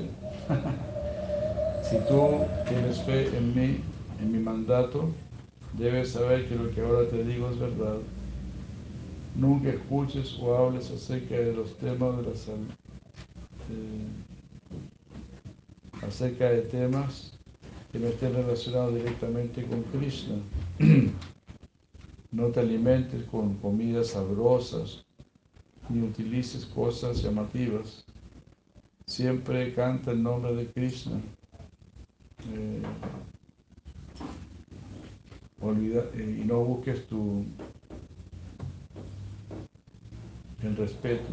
[1.82, 3.80] si tú tienes fe en mí,
[4.20, 5.08] en mi mandato,
[5.78, 7.98] debes saber que lo que ahora te digo es verdad.
[9.36, 12.70] Nunca escuches o hables acerca de los temas de la salud.
[16.02, 17.32] acerca de temas
[17.90, 20.36] que no estén relacionados directamente con Krishna.
[22.32, 25.04] No te alimentes con comidas sabrosas,
[25.88, 28.04] ni utilices cosas llamativas.
[29.06, 31.20] Siempre canta el nombre de Krishna.
[32.52, 32.82] Eh,
[35.60, 37.44] olvida, eh, y no busques tu
[40.62, 41.28] el respeto.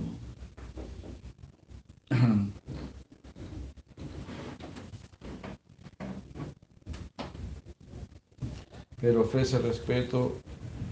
[8.99, 10.35] Pero ofrece respeto,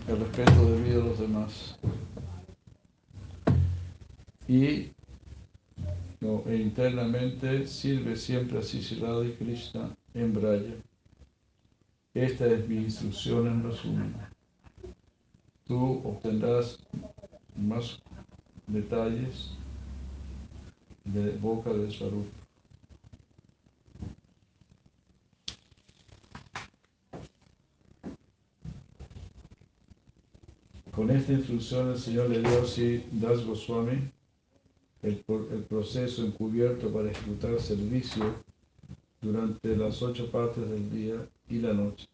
[0.07, 1.77] el respeto debido a los demás.
[4.49, 4.91] Y
[6.21, 10.73] e internamente sirve siempre a Sisilada y Krishna en Braya.
[12.15, 14.15] Esta es mi instrucción en resumen.
[15.67, 16.79] Tú obtendrás
[17.55, 17.99] más
[18.65, 19.51] detalles
[21.03, 22.27] de boca de Swarup.
[30.91, 34.11] Con esta instrucción el Señor le dio así Das Goswami
[35.01, 38.35] el, el proceso encubierto para ejecutar servicio
[39.21, 42.07] durante las ocho partes del día y la noche.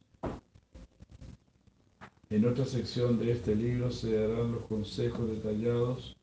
[2.29, 6.15] En otra sección de este libro se darán los consejos detallados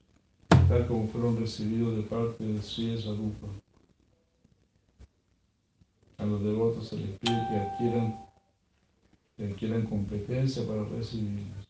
[0.69, 3.49] tal como fueron recibidos de parte de Sri Sarupa.
[6.19, 8.27] A los devotos se les pide que adquieran,
[9.37, 11.62] que adquieran competencia para recibirlos.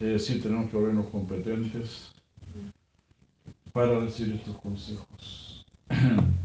[0.00, 2.10] Es decir, tenemos que volvernos competentes
[3.70, 5.62] para recibir estos consejos.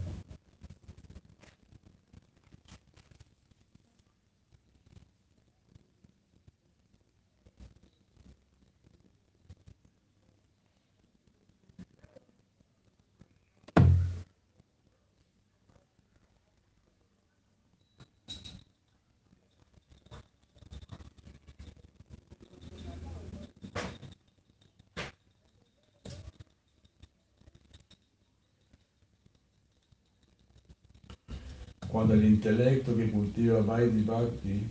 [31.95, 34.69] cuando el intelecto que cultiva Vaidhi Bhakti,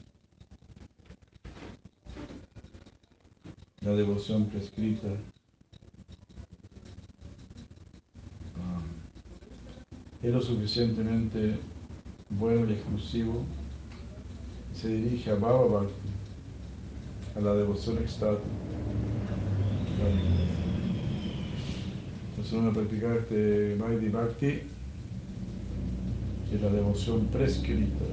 [3.81, 5.09] la devoción prescrita,
[8.57, 8.81] ah,
[10.23, 11.59] es lo suficientemente
[12.31, 13.45] bueno y exclusivo,
[14.73, 16.09] se dirige a Baba Bhakti,
[17.35, 18.45] a la devoción extática.
[22.31, 24.74] Entonces uno practicar este Vaidhi Bhakti
[26.59, 28.05] la devoción prescrita,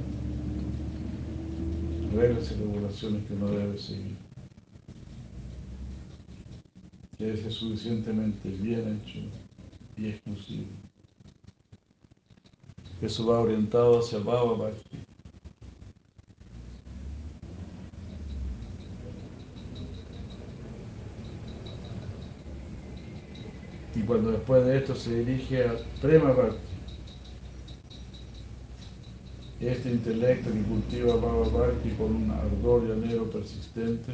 [2.16, 4.16] reglas y regulaciones que no debe seguir.
[7.18, 9.20] Que es suficientemente bien hecho
[9.98, 10.66] y exclusivo.
[13.02, 14.98] Eso va orientado hacia Baba Bhakti.
[23.94, 26.71] Y cuando después de esto se dirige a Prema Bhakti,
[29.68, 34.14] este intelecto que cultiva Baba Bhakti con un ardor y anhelo persistente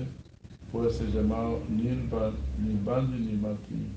[0.74, 3.88] puede ser llamado Nilbandini Mati.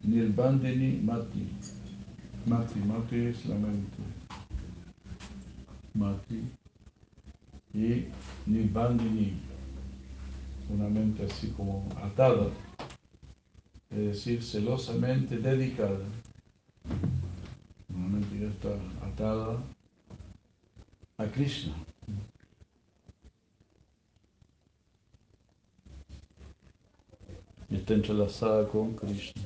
[0.00, 1.48] Nilbandini Mati.
[2.46, 4.02] Mati, Mati es la mente.
[5.92, 6.44] Mati.
[7.74, 8.06] Y
[8.46, 9.34] Nilbandini,
[10.70, 12.48] una mente así como atada,
[13.90, 15.98] es decir, celosamente dedicada
[18.40, 18.68] ya está
[19.04, 19.58] atada
[21.18, 21.74] a Krishna.
[27.68, 29.42] Y está entrelazada con Krishna.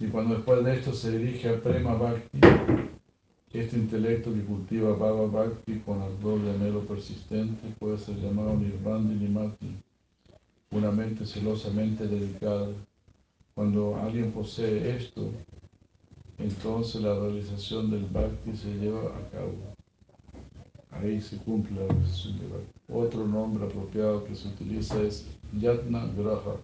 [0.00, 2.40] Y cuando después de esto se dirige a Prema Bhakti,
[3.54, 9.28] este intelecto que cultiva Baba Bhakti con ardor de anhelo persistente puede ser llamado Nirvandini
[9.28, 9.76] Mati,
[10.72, 12.70] una mente celosamente dedicada.
[13.54, 15.30] Cuando alguien posee esto,
[16.38, 19.54] entonces la realización del Bhakti se lleva a cabo.
[20.90, 22.80] Ahí se cumple la realización del Bhakti.
[22.92, 26.56] Otro nombre apropiado que se utiliza es Yatna Graha.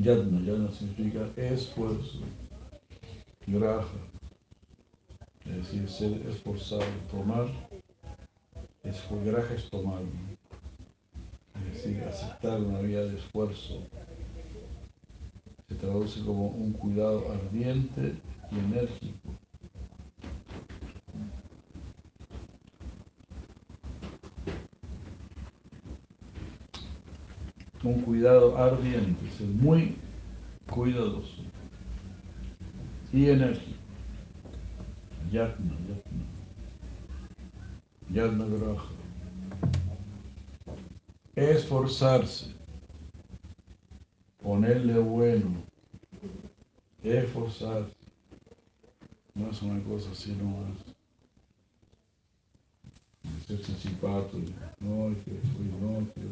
[0.00, 2.18] Yatna, Yatna significa esfuerzo.
[3.52, 3.84] Graha,
[5.44, 7.48] es decir, ser esforzado, tomar,
[8.84, 10.02] es, graja es tomar,
[11.56, 13.88] es decir, aceptar una vida de esfuerzo,
[15.68, 18.14] se traduce como un cuidado ardiente
[18.52, 19.30] y enérgico.
[27.82, 29.96] Un cuidado ardiente, es muy
[30.68, 31.49] cuidadoso
[33.12, 33.78] y enérgico.
[35.32, 36.20] Yatna, yatna.
[38.10, 38.88] Yatna graja.
[41.34, 42.54] Esforzarse.
[44.42, 45.62] Ponerle bueno.
[47.02, 47.94] Esforzarse.
[49.34, 50.76] No es una cosa así nomás.
[53.46, 54.38] Ser chichipato.
[54.80, 56.22] No, que soy no, que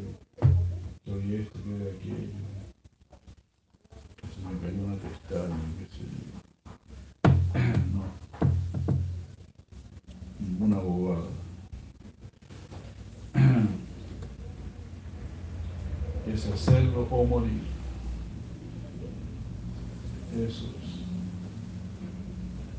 [1.05, 2.39] soy esto, que aquello.
[4.21, 6.28] Se me cayó una pestaña, qué sé yo.
[10.59, 11.25] Una bobada.
[16.27, 17.63] Es hacerlo o morir.
[20.35, 20.99] Eso es.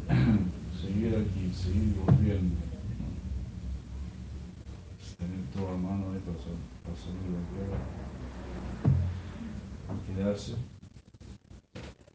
[0.81, 2.57] Seguir aquí, seguir volviendo.
[5.19, 6.39] Tener toda mano ahí para,
[6.97, 7.79] salir de la
[10.07, 10.55] Quedarse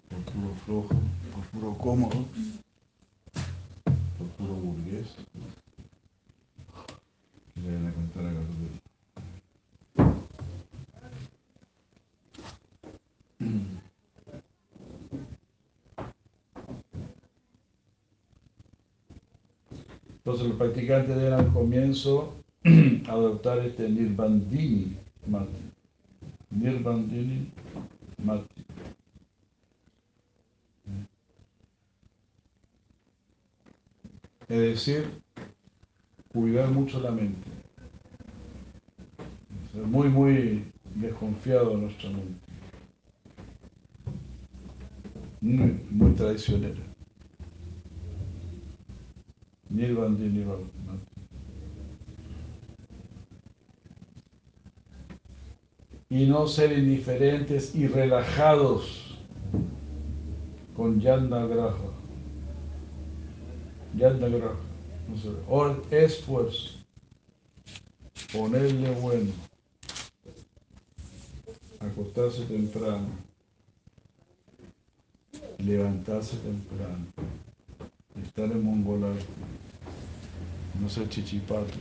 [0.09, 0.95] por puro flojo,
[1.33, 2.25] por puro cómodo.
[20.25, 22.33] Entonces los practicantes deben al comienzo
[23.07, 24.97] adoptar este Nirbandini.
[26.49, 27.51] Nirbandini
[28.23, 28.65] Mati.
[34.47, 35.09] Es decir,
[36.31, 37.49] cuidar mucho la mente.
[39.73, 42.39] Ser muy, muy desconfiado de nuestra mente.
[45.41, 46.81] Muy, muy traicionera.
[56.09, 59.17] Y no ser indiferentes y relajados
[60.75, 62.04] con Yanda Graha.
[63.95, 64.55] Yanda Graha.
[65.47, 66.79] O esfuerzo.
[68.31, 69.31] Ponerle bueno.
[71.79, 73.09] Acostarse temprano.
[75.59, 77.05] Levantarse temprano
[78.23, 79.15] estar en Mongolar,
[80.81, 81.73] no ser chichipato,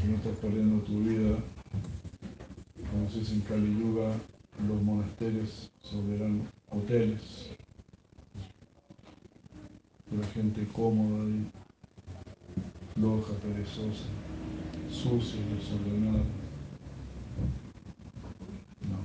[0.00, 1.38] que no estás perdiendo tu vida,
[2.90, 4.14] como se dice en Kali Yuga,
[4.66, 7.50] los monasterios serán hoteles,
[10.18, 11.50] la gente cómoda y
[12.94, 14.06] floja, perezosa,
[14.90, 16.24] sucia, desordenada.
[18.88, 18.98] No.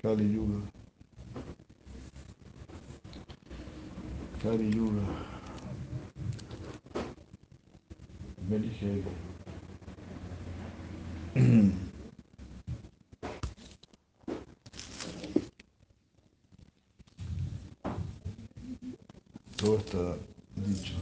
[0.00, 0.60] Kali Yuga.
[4.42, 5.02] Kali Yuga.
[8.48, 9.02] Very heavy.
[19.56, 20.16] Todo está
[20.56, 20.92] dicho.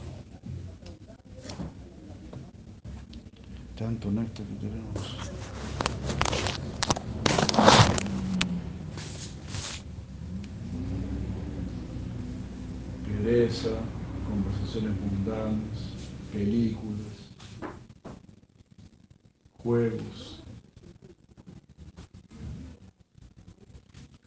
[4.03, 5.23] Tanto néctar que tenemos.
[14.27, 15.93] conversaciones mundanas,
[16.33, 17.31] películas,
[19.53, 20.43] juegos.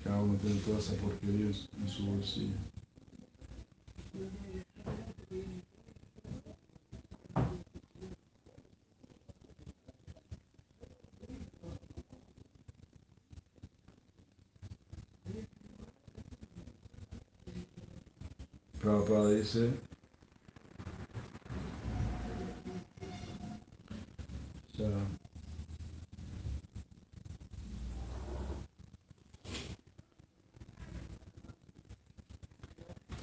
[0.03, 2.76] Cada uno tiene toda esa porquería en su bolsillo.
[18.87, 19.72] Prabhupada dice,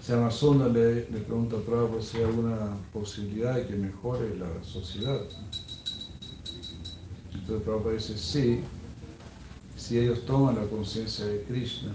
[0.01, 4.35] Se llama Sonda le, le pregunta a Prabhupada si hay alguna posibilidad de que mejore
[4.35, 5.21] la sociedad.
[7.33, 8.59] Entonces Prabhupada dice sí,
[9.77, 11.93] si ellos toman la conciencia de Krishna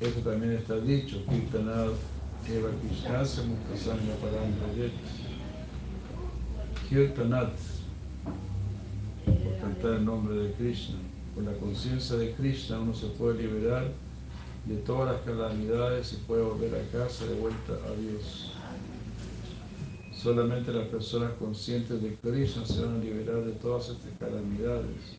[0.00, 1.92] eso también está dicho, Kirtanad
[2.48, 4.92] Eva Krishna se Muktasanya Parandayet.
[6.88, 7.58] Kirtanat,
[9.24, 10.96] por cantar el nombre de Krishna.
[11.34, 13.90] Con la conciencia de Krishna uno se puede liberar
[14.66, 18.52] de todas las calamidades y puede volver a casa de vuelta a Dios.
[20.14, 25.18] Solamente las personas conscientes de Krishna se van a liberar de todas estas calamidades.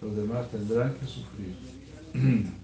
[0.00, 2.48] Los demás tendrán que sufrir.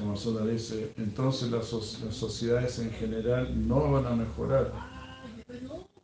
[0.00, 4.72] Amazona dice, entonces las, sociedades en general no van a mejorar,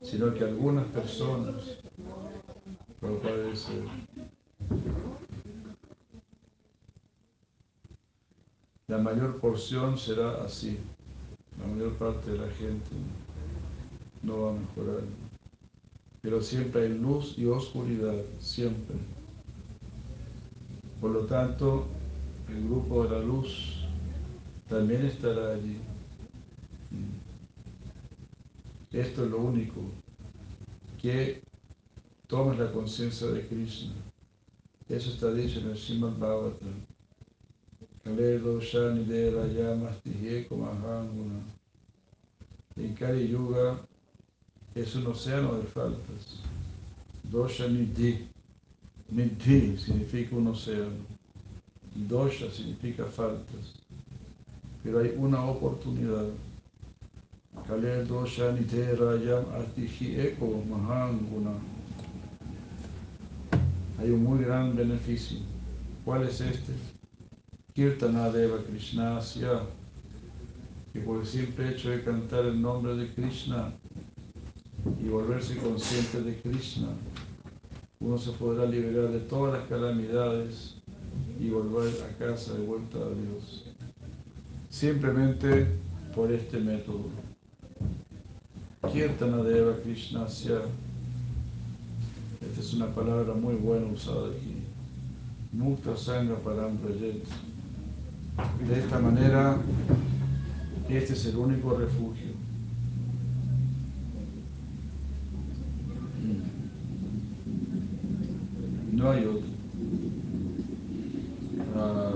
[0.01, 1.57] sino que algunas personas,
[3.51, 3.83] dice,
[8.87, 10.79] la mayor porción será así,
[11.59, 12.91] la mayor parte de la gente
[14.23, 15.03] no va a mejorar,
[16.23, 18.97] pero siempre hay luz y oscuridad, siempre.
[21.01, 21.87] Por lo tanto,
[22.49, 23.80] el grupo de la luz
[24.71, 25.79] también estará allí.
[28.93, 29.81] Esto es lo único,
[31.03, 31.43] que
[32.29, 33.93] tomes la conciencia de Krishna.
[34.89, 36.87] Eso está dicho en el Srimad Bhagavatam.
[38.61, 39.07] Shani
[42.77, 43.81] En Kali Yuga
[44.75, 46.43] es un océano de faltas.
[47.25, 48.29] Dosha Nidhi.
[49.11, 51.05] Nidhi significa un océano.
[51.95, 53.80] Dosha significa faltas
[54.83, 56.27] pero hay una oportunidad.
[58.09, 61.53] Dosha eko mahanguna.
[63.99, 65.39] Hay un muy gran beneficio.
[66.05, 66.73] ¿Cuál es este?
[67.75, 69.21] Kirtana Deva Krishna
[70.93, 73.73] que por el simple hecho de cantar el nombre de Krishna
[75.01, 76.89] y volverse consciente de Krishna,
[78.01, 80.75] uno se podrá liberar de todas las calamidades
[81.39, 83.70] y volver a casa de vuelta a Dios
[84.71, 85.67] simplemente
[86.15, 87.11] por este método.
[88.91, 90.63] Kirtana Deva Krishnasya.
[92.41, 94.57] Esta es una palabra muy buena usada aquí.
[95.53, 96.79] Mukta Sangha Param
[98.67, 99.59] De esta manera,
[100.89, 102.31] este es el único refugio.
[108.93, 109.49] No hay otro.
[111.77, 112.13] Ah,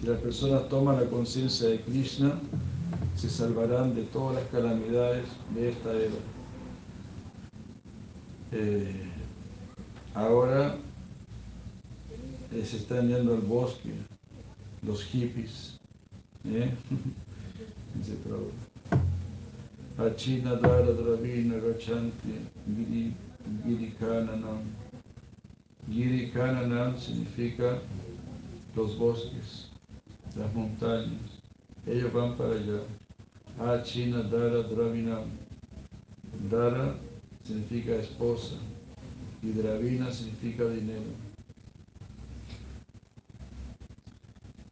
[0.00, 2.40] si las personas toman la conciencia de Krishna,
[3.14, 6.14] se salvarán de todas las calamidades de esta era.
[8.52, 9.02] Eh,
[10.14, 10.76] ahora
[12.52, 13.92] eh, se están yendo al bosque
[14.80, 15.78] los hippies.
[16.46, 16.72] ¿eh?
[17.94, 18.16] Dice
[19.98, 23.12] Achina Dara Dravina Gachanti
[23.62, 24.62] Giri Kananam.
[25.90, 27.78] Giri Kananam significa
[28.74, 29.73] los bosques
[30.36, 31.40] las montañas.
[31.86, 32.80] Ellos van para allá.
[33.58, 35.20] Ah, China, Dara, Dravina.
[36.50, 36.96] Dara
[37.44, 38.56] significa esposa
[39.42, 41.02] y Dravina significa dinero.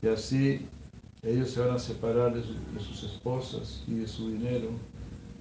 [0.01, 0.67] Y así
[1.23, 2.43] ellos se van a separar de,
[2.81, 4.71] sus esposas y de su dinero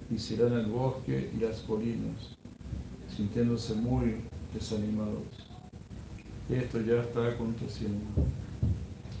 [0.08, 2.36] y se irán al bosque y las colinas,
[3.16, 4.20] sintiéndose muy
[4.54, 5.24] desanimados.
[6.48, 8.04] Esto ya está aconteciendo.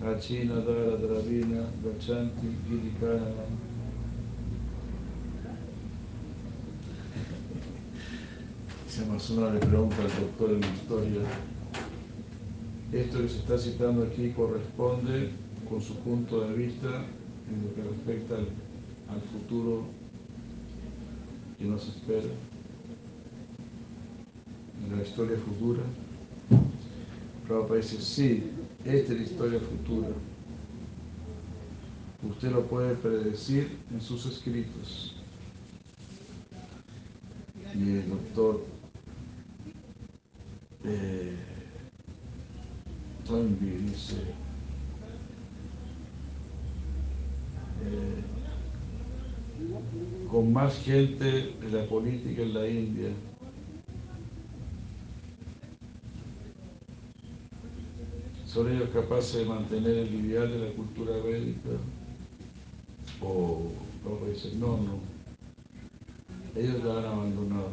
[0.04, 3.46] Achina Dara Dravina Gachanti Girikana.
[8.88, 11.20] Se una le pregunta al doctor en la historia.
[12.92, 15.30] Esto que se está citando aquí corresponde
[15.68, 19.84] con su punto de vista en lo que respecta al futuro
[21.58, 22.28] que nos espera,
[24.84, 25.82] en la historia futura.
[27.46, 28.50] Prabhupada dice, sí,
[28.84, 30.08] esta es la historia futura.
[32.28, 35.16] Usted lo puede predecir en sus escritos.
[37.74, 38.64] Y el doctor
[40.84, 41.36] eh,
[43.92, 44.16] dice,
[47.84, 48.22] eh,
[50.30, 53.08] con más gente de la política en la India,
[58.52, 61.70] ¿Son ellos capaces de mantener el ideal de la cultura bélica?
[63.22, 63.72] O
[64.26, 65.00] decir, no, no.
[66.54, 67.70] Ellos la han abandonado.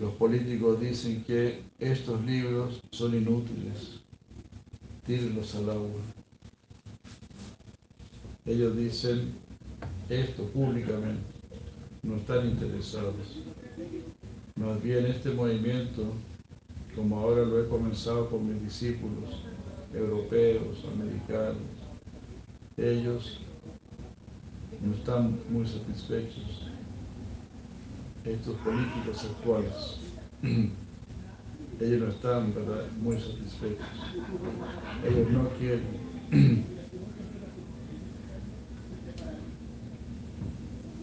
[0.00, 4.00] Los políticos dicen que estos libros son inútiles.
[5.06, 6.00] Tírenlos al agua.
[8.44, 9.34] Ellos dicen
[10.08, 11.22] esto públicamente.
[12.02, 13.14] No están interesados.
[14.64, 16.04] Más bien este movimiento,
[16.94, 19.42] como ahora lo he comenzado con mis discípulos
[19.92, 21.56] europeos, americanos,
[22.76, 23.40] ellos
[24.80, 26.68] no están muy satisfechos,
[28.24, 29.98] estos políticos actuales.
[31.80, 32.84] ellos no están ¿verdad?
[33.00, 33.86] muy satisfechos.
[35.04, 36.64] Ellos no quieren.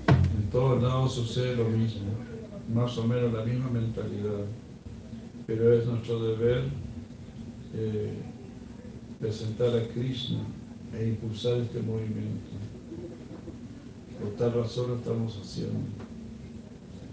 [0.07, 2.09] En todos lados sucede lo mismo,
[2.73, 4.45] más o menos la misma mentalidad,
[5.47, 6.63] pero es nuestro deber
[7.73, 8.13] eh,
[9.19, 10.39] presentar a Krishna
[10.93, 12.51] e impulsar este movimiento.
[14.19, 15.79] Por tal razón lo estamos haciendo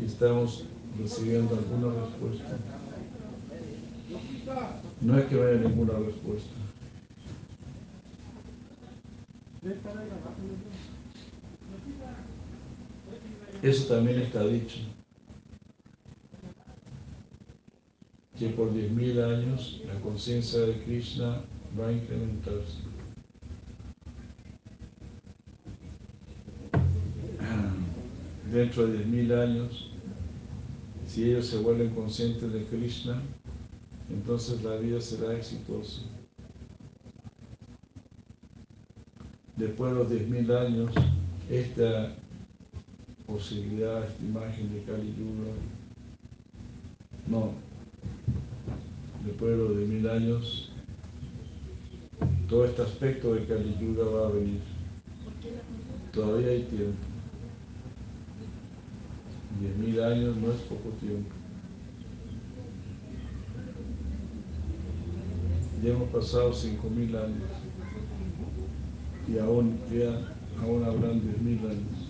[0.00, 0.64] y estamos
[0.98, 2.58] recibiendo alguna respuesta.
[5.00, 6.50] No es que vaya ninguna respuesta.
[13.62, 14.95] Eso también está dicho.
[18.38, 21.40] Que por 10.000 años la conciencia de Krishna
[21.78, 22.78] va a incrementarse.
[28.52, 29.90] Dentro de 10.000 años,
[31.06, 33.22] si ellos se vuelven conscientes de Krishna,
[34.10, 36.02] entonces la vida será exitosa.
[39.56, 40.94] Después de los 10.000 años,
[41.50, 42.14] esta
[43.26, 45.52] posibilidad, esta imagen de Kali Yuga,
[47.26, 47.65] no,
[49.26, 50.70] después de los 10.000 años,
[52.48, 54.60] todo este aspecto de Kali va a venir.
[56.12, 56.96] Todavía hay tiempo.
[59.60, 61.30] 10.000 años no es poco tiempo.
[65.82, 67.50] Ya hemos pasado 5.000 años
[69.28, 69.78] y aún,
[70.62, 72.05] aún habrán 10.000 años.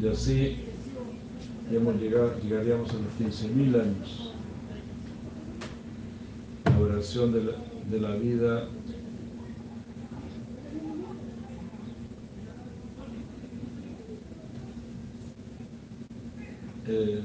[0.00, 0.56] Y así
[1.72, 4.32] hemos llegado, llegaríamos a los 15.000 años.
[6.64, 7.52] La oración de la,
[7.90, 8.68] de la vida
[16.86, 17.22] eh,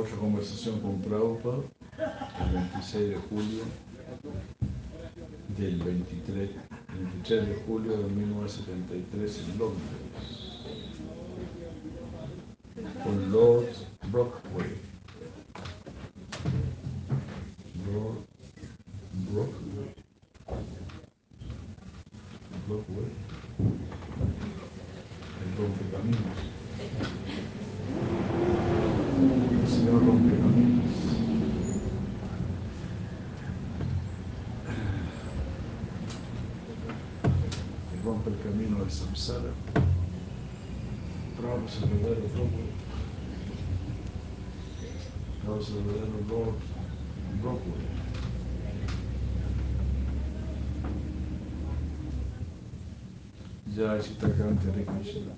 [0.00, 1.62] otra conversación con Prabhupada
[2.46, 3.62] el 26 de julio
[5.56, 6.50] del 23,
[6.94, 9.99] 23 de julio de 1973 en Londres
[38.90, 39.52] 77
[41.40, 42.62] Pravo se navedeno bloku.
[45.42, 46.52] Pravo se navedeno bloku.
[47.42, 47.70] bloku.
[53.76, 55.32] Jai Sita Kanti Hare Krishna.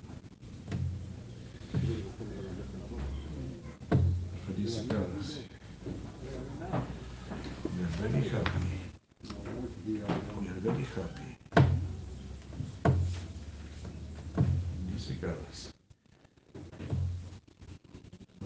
[4.47, 5.39] Felicidades.
[7.63, 8.79] We are very happy.
[9.87, 11.32] We are very happy.
[15.23, 15.73] Dice Carlos.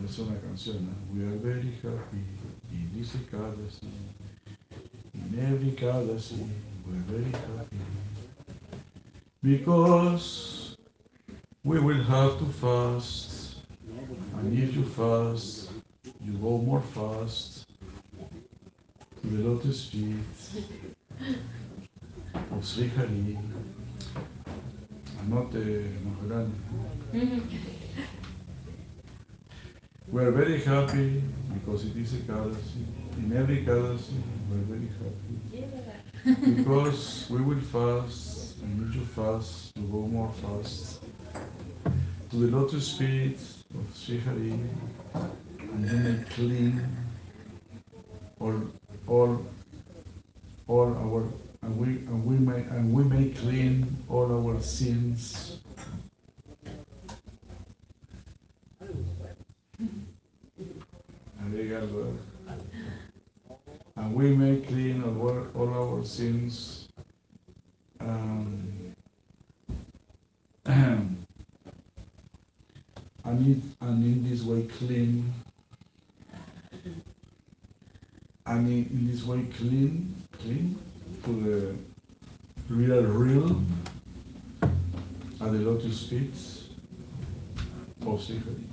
[0.06, 0.88] Es una canción.
[1.14, 2.24] We are very happy.
[2.72, 3.80] Y dice Carlos.
[5.16, 6.46] In every galaxy,
[6.86, 7.78] we are very happy.
[9.42, 10.78] Because
[11.64, 13.56] we will have to fast.
[14.38, 15.70] And if you fast,
[16.22, 17.66] you go more fast
[19.22, 20.18] to the lotus feet
[22.52, 23.38] of Sri Hari.
[25.28, 26.56] Anote más grande.
[30.10, 31.22] We are very happy
[31.54, 32.86] because it is a Kadasi.
[33.18, 34.14] In every Kadasi,
[34.50, 36.56] we are very happy.
[36.56, 41.02] Because we will fast and need you fast to go more fast
[42.30, 43.38] to the lotus feet
[43.76, 44.54] of Sri Hari,
[45.60, 46.82] and may clean
[48.40, 48.62] all,
[49.08, 49.46] all,
[50.68, 51.24] all our,
[51.62, 55.60] and we, and we may, and we may clean all our sins.
[63.96, 66.88] And we may clean all, all our sins.
[68.00, 68.96] Um,
[70.66, 71.18] and,
[73.26, 75.34] in, and in this way clean
[78.46, 80.80] and in, in this way clean clean
[81.24, 81.32] to
[82.68, 83.62] the real real
[84.62, 86.34] at the lotus feet
[88.06, 88.68] of Sihari.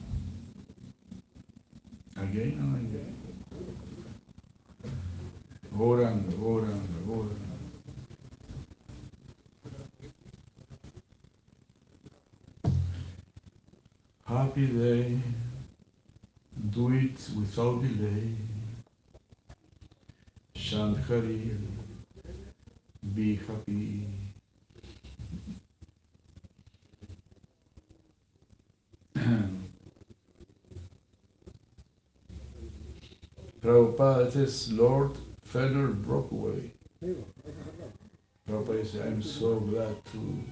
[2.16, 3.14] Again and again.
[5.76, 7.44] Orando, orando, orando.
[14.24, 15.18] Happy day,
[16.70, 18.34] do it without delay.
[20.56, 21.58] Shankari,
[23.12, 24.08] be happy.
[33.62, 36.72] Prabhupada, is Lord Federer Brockway.
[38.48, 40.44] Prabhupada said, I'm so glad to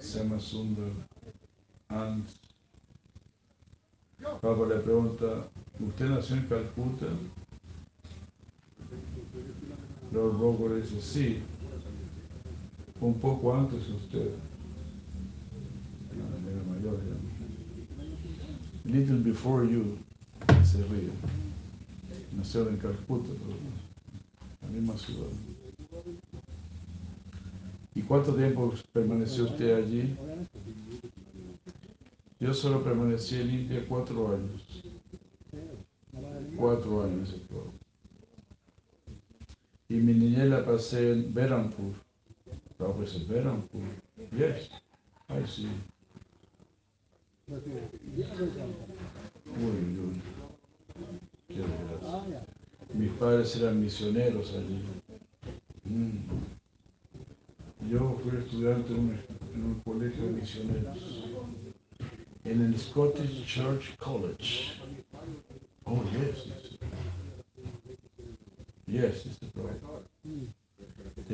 [0.00, 0.94] Semasundar.
[1.90, 2.24] And
[4.40, 5.48] Prabhupada le pregunta,
[5.80, 7.06] ¿usted nació en Calcuta?
[10.12, 11.38] Lord Brockway dice, sí,
[13.00, 14.32] un poco antes usted.
[16.12, 16.98] Era mayor.
[18.84, 19.96] Little before you,
[20.64, 21.10] se ríe.
[22.36, 23.30] Nació en Calcuta,
[24.60, 25.28] la misma ciudad.
[27.94, 30.14] ¿Y cuánto tiempo permaneció usted allí?
[32.40, 34.84] Yo solo permanecí en India cuatro años.
[36.56, 37.34] Cuatro años.
[39.92, 41.92] Y mi niñez pasé en Berampur.
[42.78, 43.82] No, pues en Berampur.
[44.30, 44.70] Yes.
[45.28, 45.68] Ay, sí.
[47.46, 47.58] Uy,
[49.98, 50.22] uy.
[51.46, 51.62] Qué.
[52.94, 54.82] Mis padres eran misioneros allí.
[55.84, 56.20] Mm.
[57.90, 59.20] Yo fui estudiante en un,
[59.54, 60.98] en un colegio de misioneros.
[62.44, 64.72] En el Scottish Church College.
[65.84, 66.78] Oh, yes.
[68.92, 69.42] Yes, it's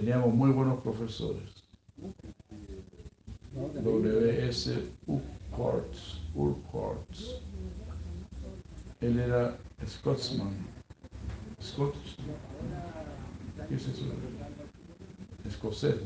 [0.09, 1.62] Teníamos muy buenos profesores.
[3.52, 4.88] W.S.
[5.06, 5.94] Urquhart.
[9.02, 10.56] Él era Scotsman.
[11.61, 12.16] Scottish.
[13.68, 13.76] ¿Qué?
[15.46, 15.96] Escocés.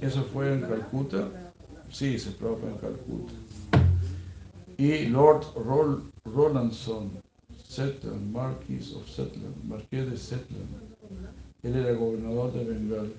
[0.00, 1.52] Eso fue en Calcuta.
[1.90, 3.32] Sí, se probó en Calcuta.
[4.78, 7.21] Y Lord Roll, Rolandson,
[7.82, 10.68] Setland, Marquis of Setland, Marqués de Setland.
[11.64, 13.12] Él era gobernador de Bengal.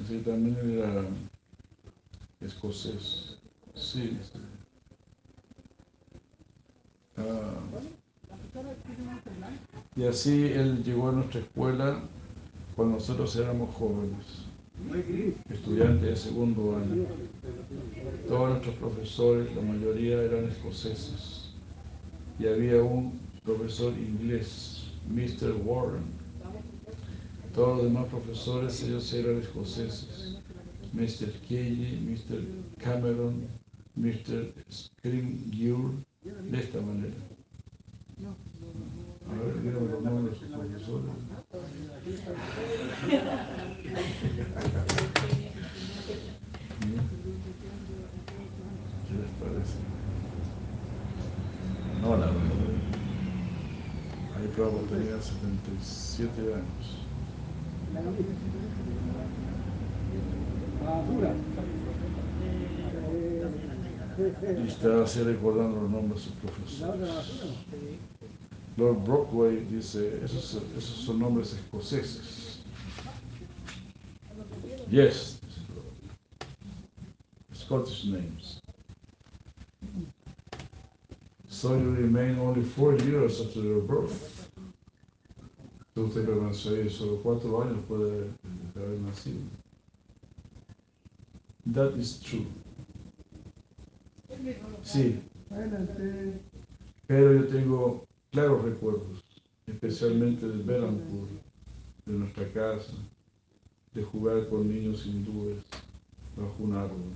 [0.00, 1.04] Así también era
[2.40, 3.36] escocés.
[3.74, 4.18] Sí.
[4.22, 4.38] sí.
[7.18, 7.60] Ah.
[9.96, 12.00] y así él llegó a nuestra escuela
[12.76, 14.46] cuando nosotros éramos jóvenes,
[15.50, 17.06] estudiantes de segundo año.
[18.28, 21.37] Todos nuestros profesores, la mayoría eran escoceses.
[22.38, 25.54] Y había un profesor inglés, Mr.
[25.64, 26.04] Warren.
[27.54, 30.38] Todos los demás profesores, ellos eran escoceses.
[30.92, 31.32] Mr.
[31.48, 32.44] Kelly, Mr.
[32.78, 33.46] Cameron,
[33.96, 34.52] Mr.
[34.70, 37.14] Scrimgeour, de esta manera.
[39.28, 41.12] A ver, los nombres de sus profesores.
[49.06, 49.78] ¿Qué les parece?
[52.02, 52.38] No, la verdad.
[54.36, 56.98] Ahí Prabhupada tenía 77 años.
[64.64, 67.00] Y está así recordando los nombres de sus profesores.
[68.76, 72.60] Lord Brockway dice, esos, esos son nombres escoceses.
[74.90, 75.38] Yes,
[77.52, 78.60] Scottish names.
[81.48, 84.37] So you remain only four years after your birth.
[85.98, 89.40] Usted permaneció ahí solo cuatro años después de haber nacido.
[91.72, 92.46] That is true.
[94.82, 95.20] Sí.
[97.06, 99.22] Pero yo tengo claros recuerdos,
[99.66, 101.28] especialmente de Belampur,
[102.06, 102.92] de nuestra casa,
[103.92, 105.58] de jugar con niños hindúes
[106.36, 107.12] bajo un árbol.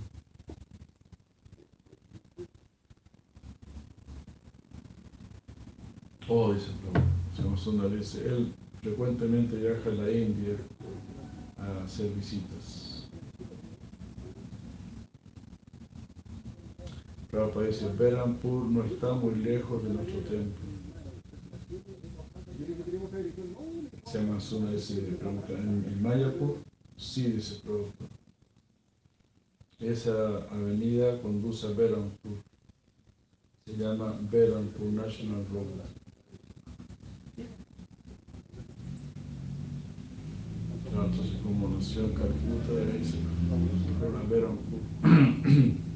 [6.28, 6.70] Oh, dice
[7.37, 10.57] Prabhupada, dice, él frecuentemente viaja a la India
[11.57, 13.09] a hacer visitas.
[17.30, 20.66] Prabhupada dice, Belampur no está muy lejos de nuestro templo.
[24.05, 25.16] Se llama Suna, dice,
[25.49, 26.57] en Mayapur,
[26.97, 28.11] sí, dice Prabhupada.
[29.78, 32.33] Esa avenida conduce a Belampur.
[33.64, 36.03] Se llama Belampur National Road.
[40.95, 43.16] Entonces como nació Calcuta, ahí se
[43.99, 45.93] fueron a ver a un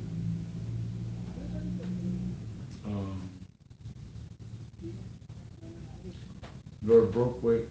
[6.82, 7.68] Lord Brockway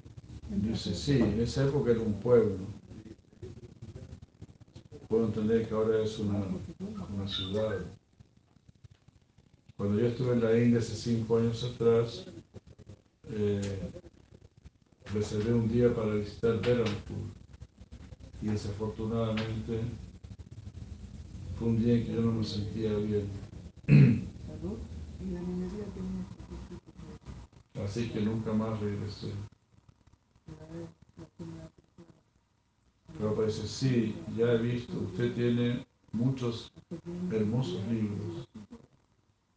[0.50, 2.58] dice, sí, en esa época era un pueblo.
[5.08, 6.44] Puedo entender que ahora es una,
[7.16, 7.80] una ciudad.
[9.78, 12.26] Cuando yo estuve en la India hace cinco años atrás,
[13.30, 13.90] eh,
[15.14, 17.18] reservé un día para visitar Berampur
[18.42, 19.82] y desafortunadamente
[21.58, 23.30] fue un día en que yo no me sentía bien.
[27.84, 29.32] Así que nunca más regresé.
[33.18, 36.72] Pero parece, sí, ya he visto, usted tiene muchos
[37.32, 38.48] hermosos libros.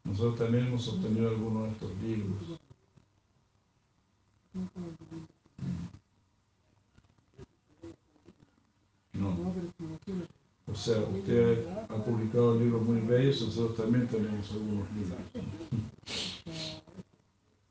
[0.05, 2.61] Nosotros también hemos obtenido algunos de estos libros.
[9.12, 9.36] No.
[10.70, 12.59] O sea, usted ha publicado
[13.29, 15.18] bellos, nosotros también tenemos algunos libros.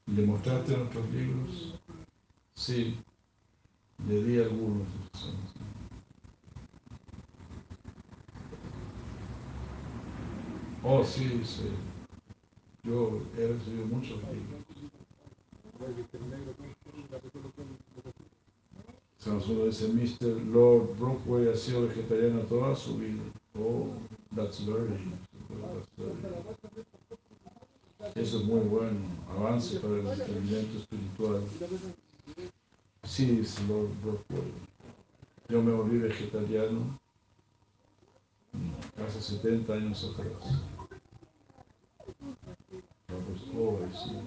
[0.06, 1.80] ¿Le mostraste nuestros libros?
[2.54, 2.98] Sí,
[4.08, 4.88] le di algunos.
[10.84, 11.70] Oh, sí, sí.
[12.84, 14.64] Yo he recibido muchos libros.
[19.50, 20.42] Uno dice, Mr.
[20.48, 23.24] Lord Brookway ha sido vegetariano toda su vida.
[23.60, 23.94] Oh,
[24.36, 24.88] that's very,
[28.28, 29.00] Eso es muy bueno,
[29.30, 31.44] avance para el entendimiento espiritual.
[33.06, 34.52] Sí, Lord Brookway.
[35.48, 37.00] Yo me volví vegetariano
[38.98, 40.60] hace 70 años atrás.
[43.08, 44.18] Pues, oh, sí.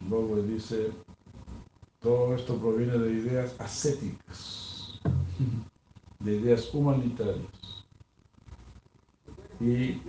[0.00, 0.90] Luego dice,
[2.00, 4.31] todo esto proviene de ideas ascéticas,
[6.22, 7.46] de ideas humanitarias.
[9.60, 10.00] Y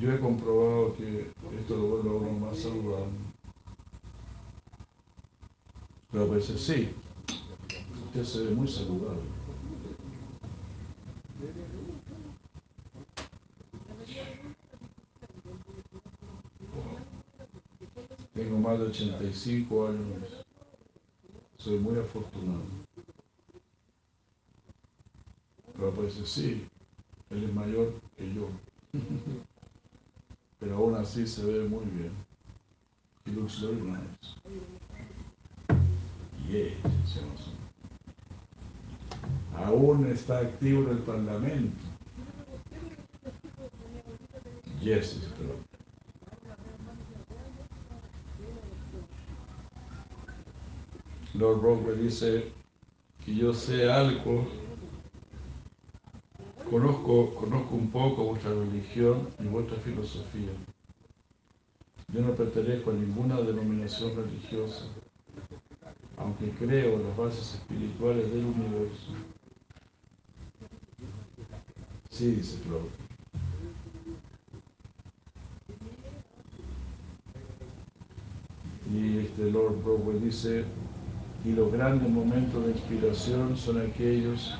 [0.00, 1.30] yo he comprobado que
[1.60, 3.12] esto lo vuelve a uno más saludable.
[6.10, 6.90] Pero a veces sí,
[8.06, 9.22] usted se ve muy saludable.
[18.34, 20.44] Tengo más de 85 años.
[21.58, 22.85] Soy muy afortunado.
[25.86, 26.66] Pero pues sí,
[27.30, 28.48] él es mayor que yo.
[30.58, 32.10] Pero aún así se ve muy bien.
[33.24, 34.34] He looks very nice.
[36.48, 36.74] Yeah,
[39.54, 41.76] Aún está activo en el Parlamento.
[44.80, 45.56] Yes, pero
[51.34, 52.52] Lord Rockwell dice
[53.24, 54.46] que yo sé algo,
[56.76, 60.50] conozco, conozco un poco vuestra religión y vuestra filosofía.
[62.12, 64.84] Yo no pertenezco a ninguna denominación religiosa,
[66.18, 69.12] aunque creo en las bases espirituales del universo.
[72.10, 72.90] Sí, dice Claude.
[78.92, 80.64] Y este Lord Broadway dice,
[81.42, 84.54] y los grandes momentos de inspiración son aquellos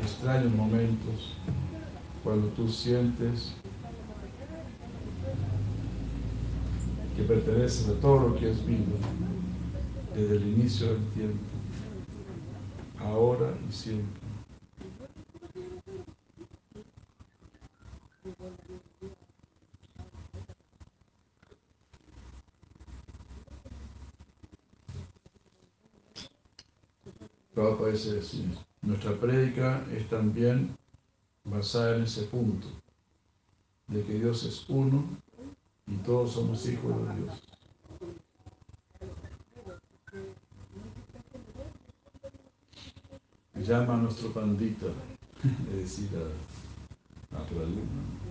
[0.00, 1.34] extraños momentos
[2.22, 3.54] cuando tú sientes
[7.16, 8.96] que perteneces a todo lo que es vivo
[10.14, 11.44] desde el inicio del tiempo,
[12.98, 14.22] ahora y siempre.
[27.92, 28.44] Así,
[28.82, 30.76] nuestra prédica es también
[31.44, 32.66] basada en ese punto
[33.86, 35.04] de que Dios es uno
[35.86, 37.42] y todos somos hijos de Dios.
[43.54, 44.86] Llama a nuestro pandita,
[45.70, 46.10] es decir,
[47.32, 48.22] a, a alumno.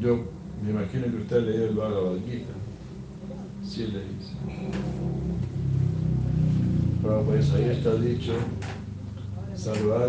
[0.00, 0.24] Yo
[0.62, 2.52] me imagino que usted leído el Bhagavad Gita.
[3.62, 4.32] Sí dice.
[7.02, 8.32] Pero pues ahí está dicho,
[9.54, 10.08] Sarva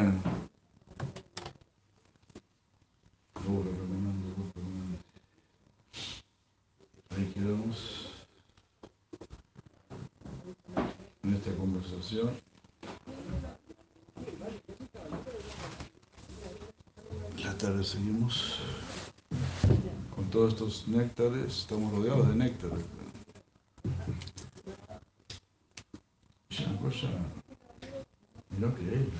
[17.91, 18.59] seguimos
[20.15, 22.85] con todos estos néctares, estamos rodeados de néctares.
[26.49, 27.07] Es una cosa
[28.57, 29.11] no creíble.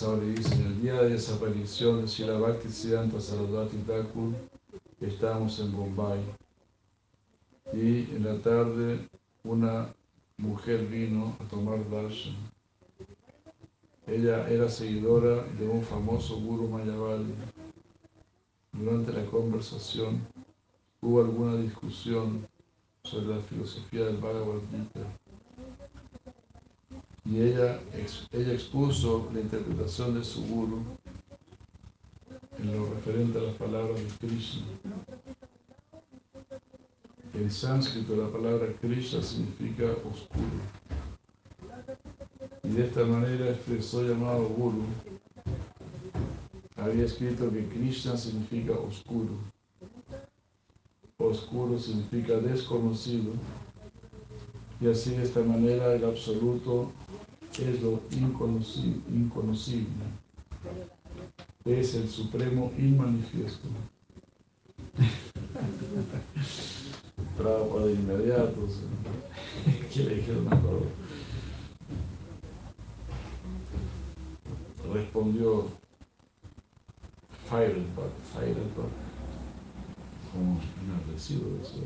[0.00, 4.32] le dice, el día de desaparición de Sila Bhakti Siddhanta Sarasvati Thakur,
[5.02, 6.20] estábamos en Bombay
[7.74, 9.06] y en la tarde
[9.44, 9.92] una
[10.40, 12.34] mujer vino a tomar darshan.
[14.06, 17.34] Ella era seguidora de un famoso Guru Mayavali.
[18.72, 20.26] Durante la conversación
[21.02, 22.46] hubo alguna discusión
[23.04, 25.00] sobre la filosofía del Bhagavad Gita.
[27.24, 27.78] Y ella,
[28.32, 30.82] ella expuso la interpretación de su Guru
[32.58, 34.64] en lo referente a las palabras de Krishna.
[37.40, 40.60] En sánscrito la palabra Krishna significa oscuro.
[42.62, 44.84] Y de esta manera expresó llamado Guru.
[46.76, 49.30] Había escrito que Krishna significa oscuro.
[51.16, 53.32] Oscuro significa desconocido.
[54.78, 56.92] Y así de esta manera el absoluto
[57.58, 59.00] es lo inconocible.
[59.10, 59.86] inconocible
[61.64, 63.68] es el supremo inmanifiesto.
[67.40, 68.54] Prabhupada de inmediato,
[69.94, 70.60] ¿qué le dijeron a
[74.92, 75.68] Respondió
[77.48, 78.90] Firebug, Firebug,
[80.30, 81.76] como enardecido de eso.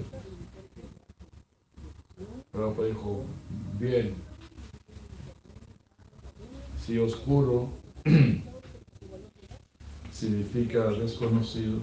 [2.50, 3.22] Prabhupada dijo,
[3.78, 4.16] bien,
[6.84, 7.68] si oscuro
[10.10, 11.78] significa desconocido,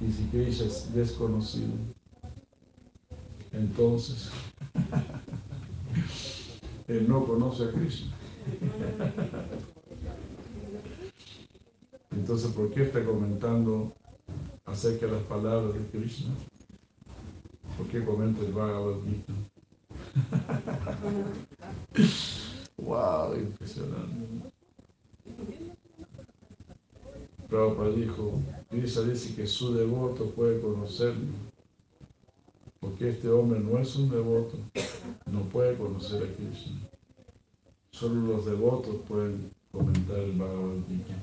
[0.00, 1.72] y si Krishna es desconocido,
[3.52, 4.30] entonces
[6.88, 8.12] él no conoce a Krishna.
[12.10, 13.92] Entonces, ¿por qué está comentando
[14.64, 16.34] acerca de las palabras de Krishna?
[17.76, 19.32] ¿Por qué comenta el Bhagavad Gita?
[22.76, 24.50] wow, impresionante.
[27.48, 31.26] Prabhupada dijo, Krishna dice que su devoto puede conocerlo,
[33.02, 34.56] porque este hombre no es un devoto,
[35.26, 36.88] no puede conocer a Krishna.
[37.90, 41.14] Solo los devotos pueden comentar el Bhagavad Gita.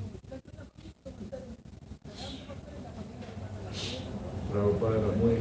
[4.52, 5.38] Prabhupada era muy.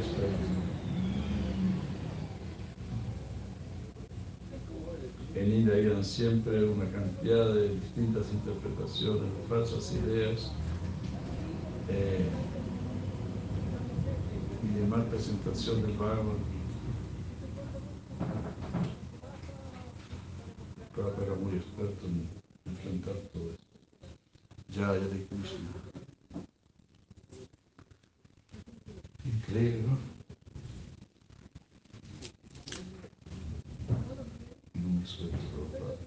[5.35, 10.53] En India hay siempre una cantidad de distintas interpretaciones, falsas ideas
[11.89, 12.25] eh,
[14.79, 16.37] y de mal presentación del Bhagavad
[20.93, 22.29] Prabhupada era muy experto en
[22.65, 23.65] enfrentar todo esto.
[24.69, 25.69] Ya, ya de Krishna.
[29.25, 29.97] Increíble, ¿no?
[34.81, 35.97] No me suelto, Prabhupada.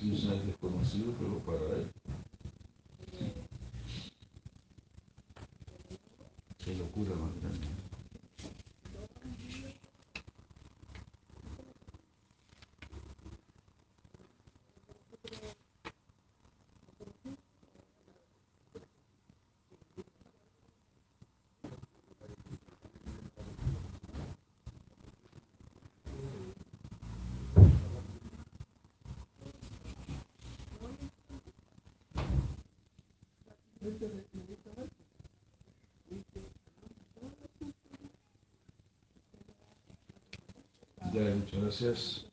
[0.00, 1.97] Krishna es desconocido, pero para él
[6.98, 7.78] 구라 만들었네.
[34.00, 34.57] Thank you.
[41.18, 42.28] Muchas gracias.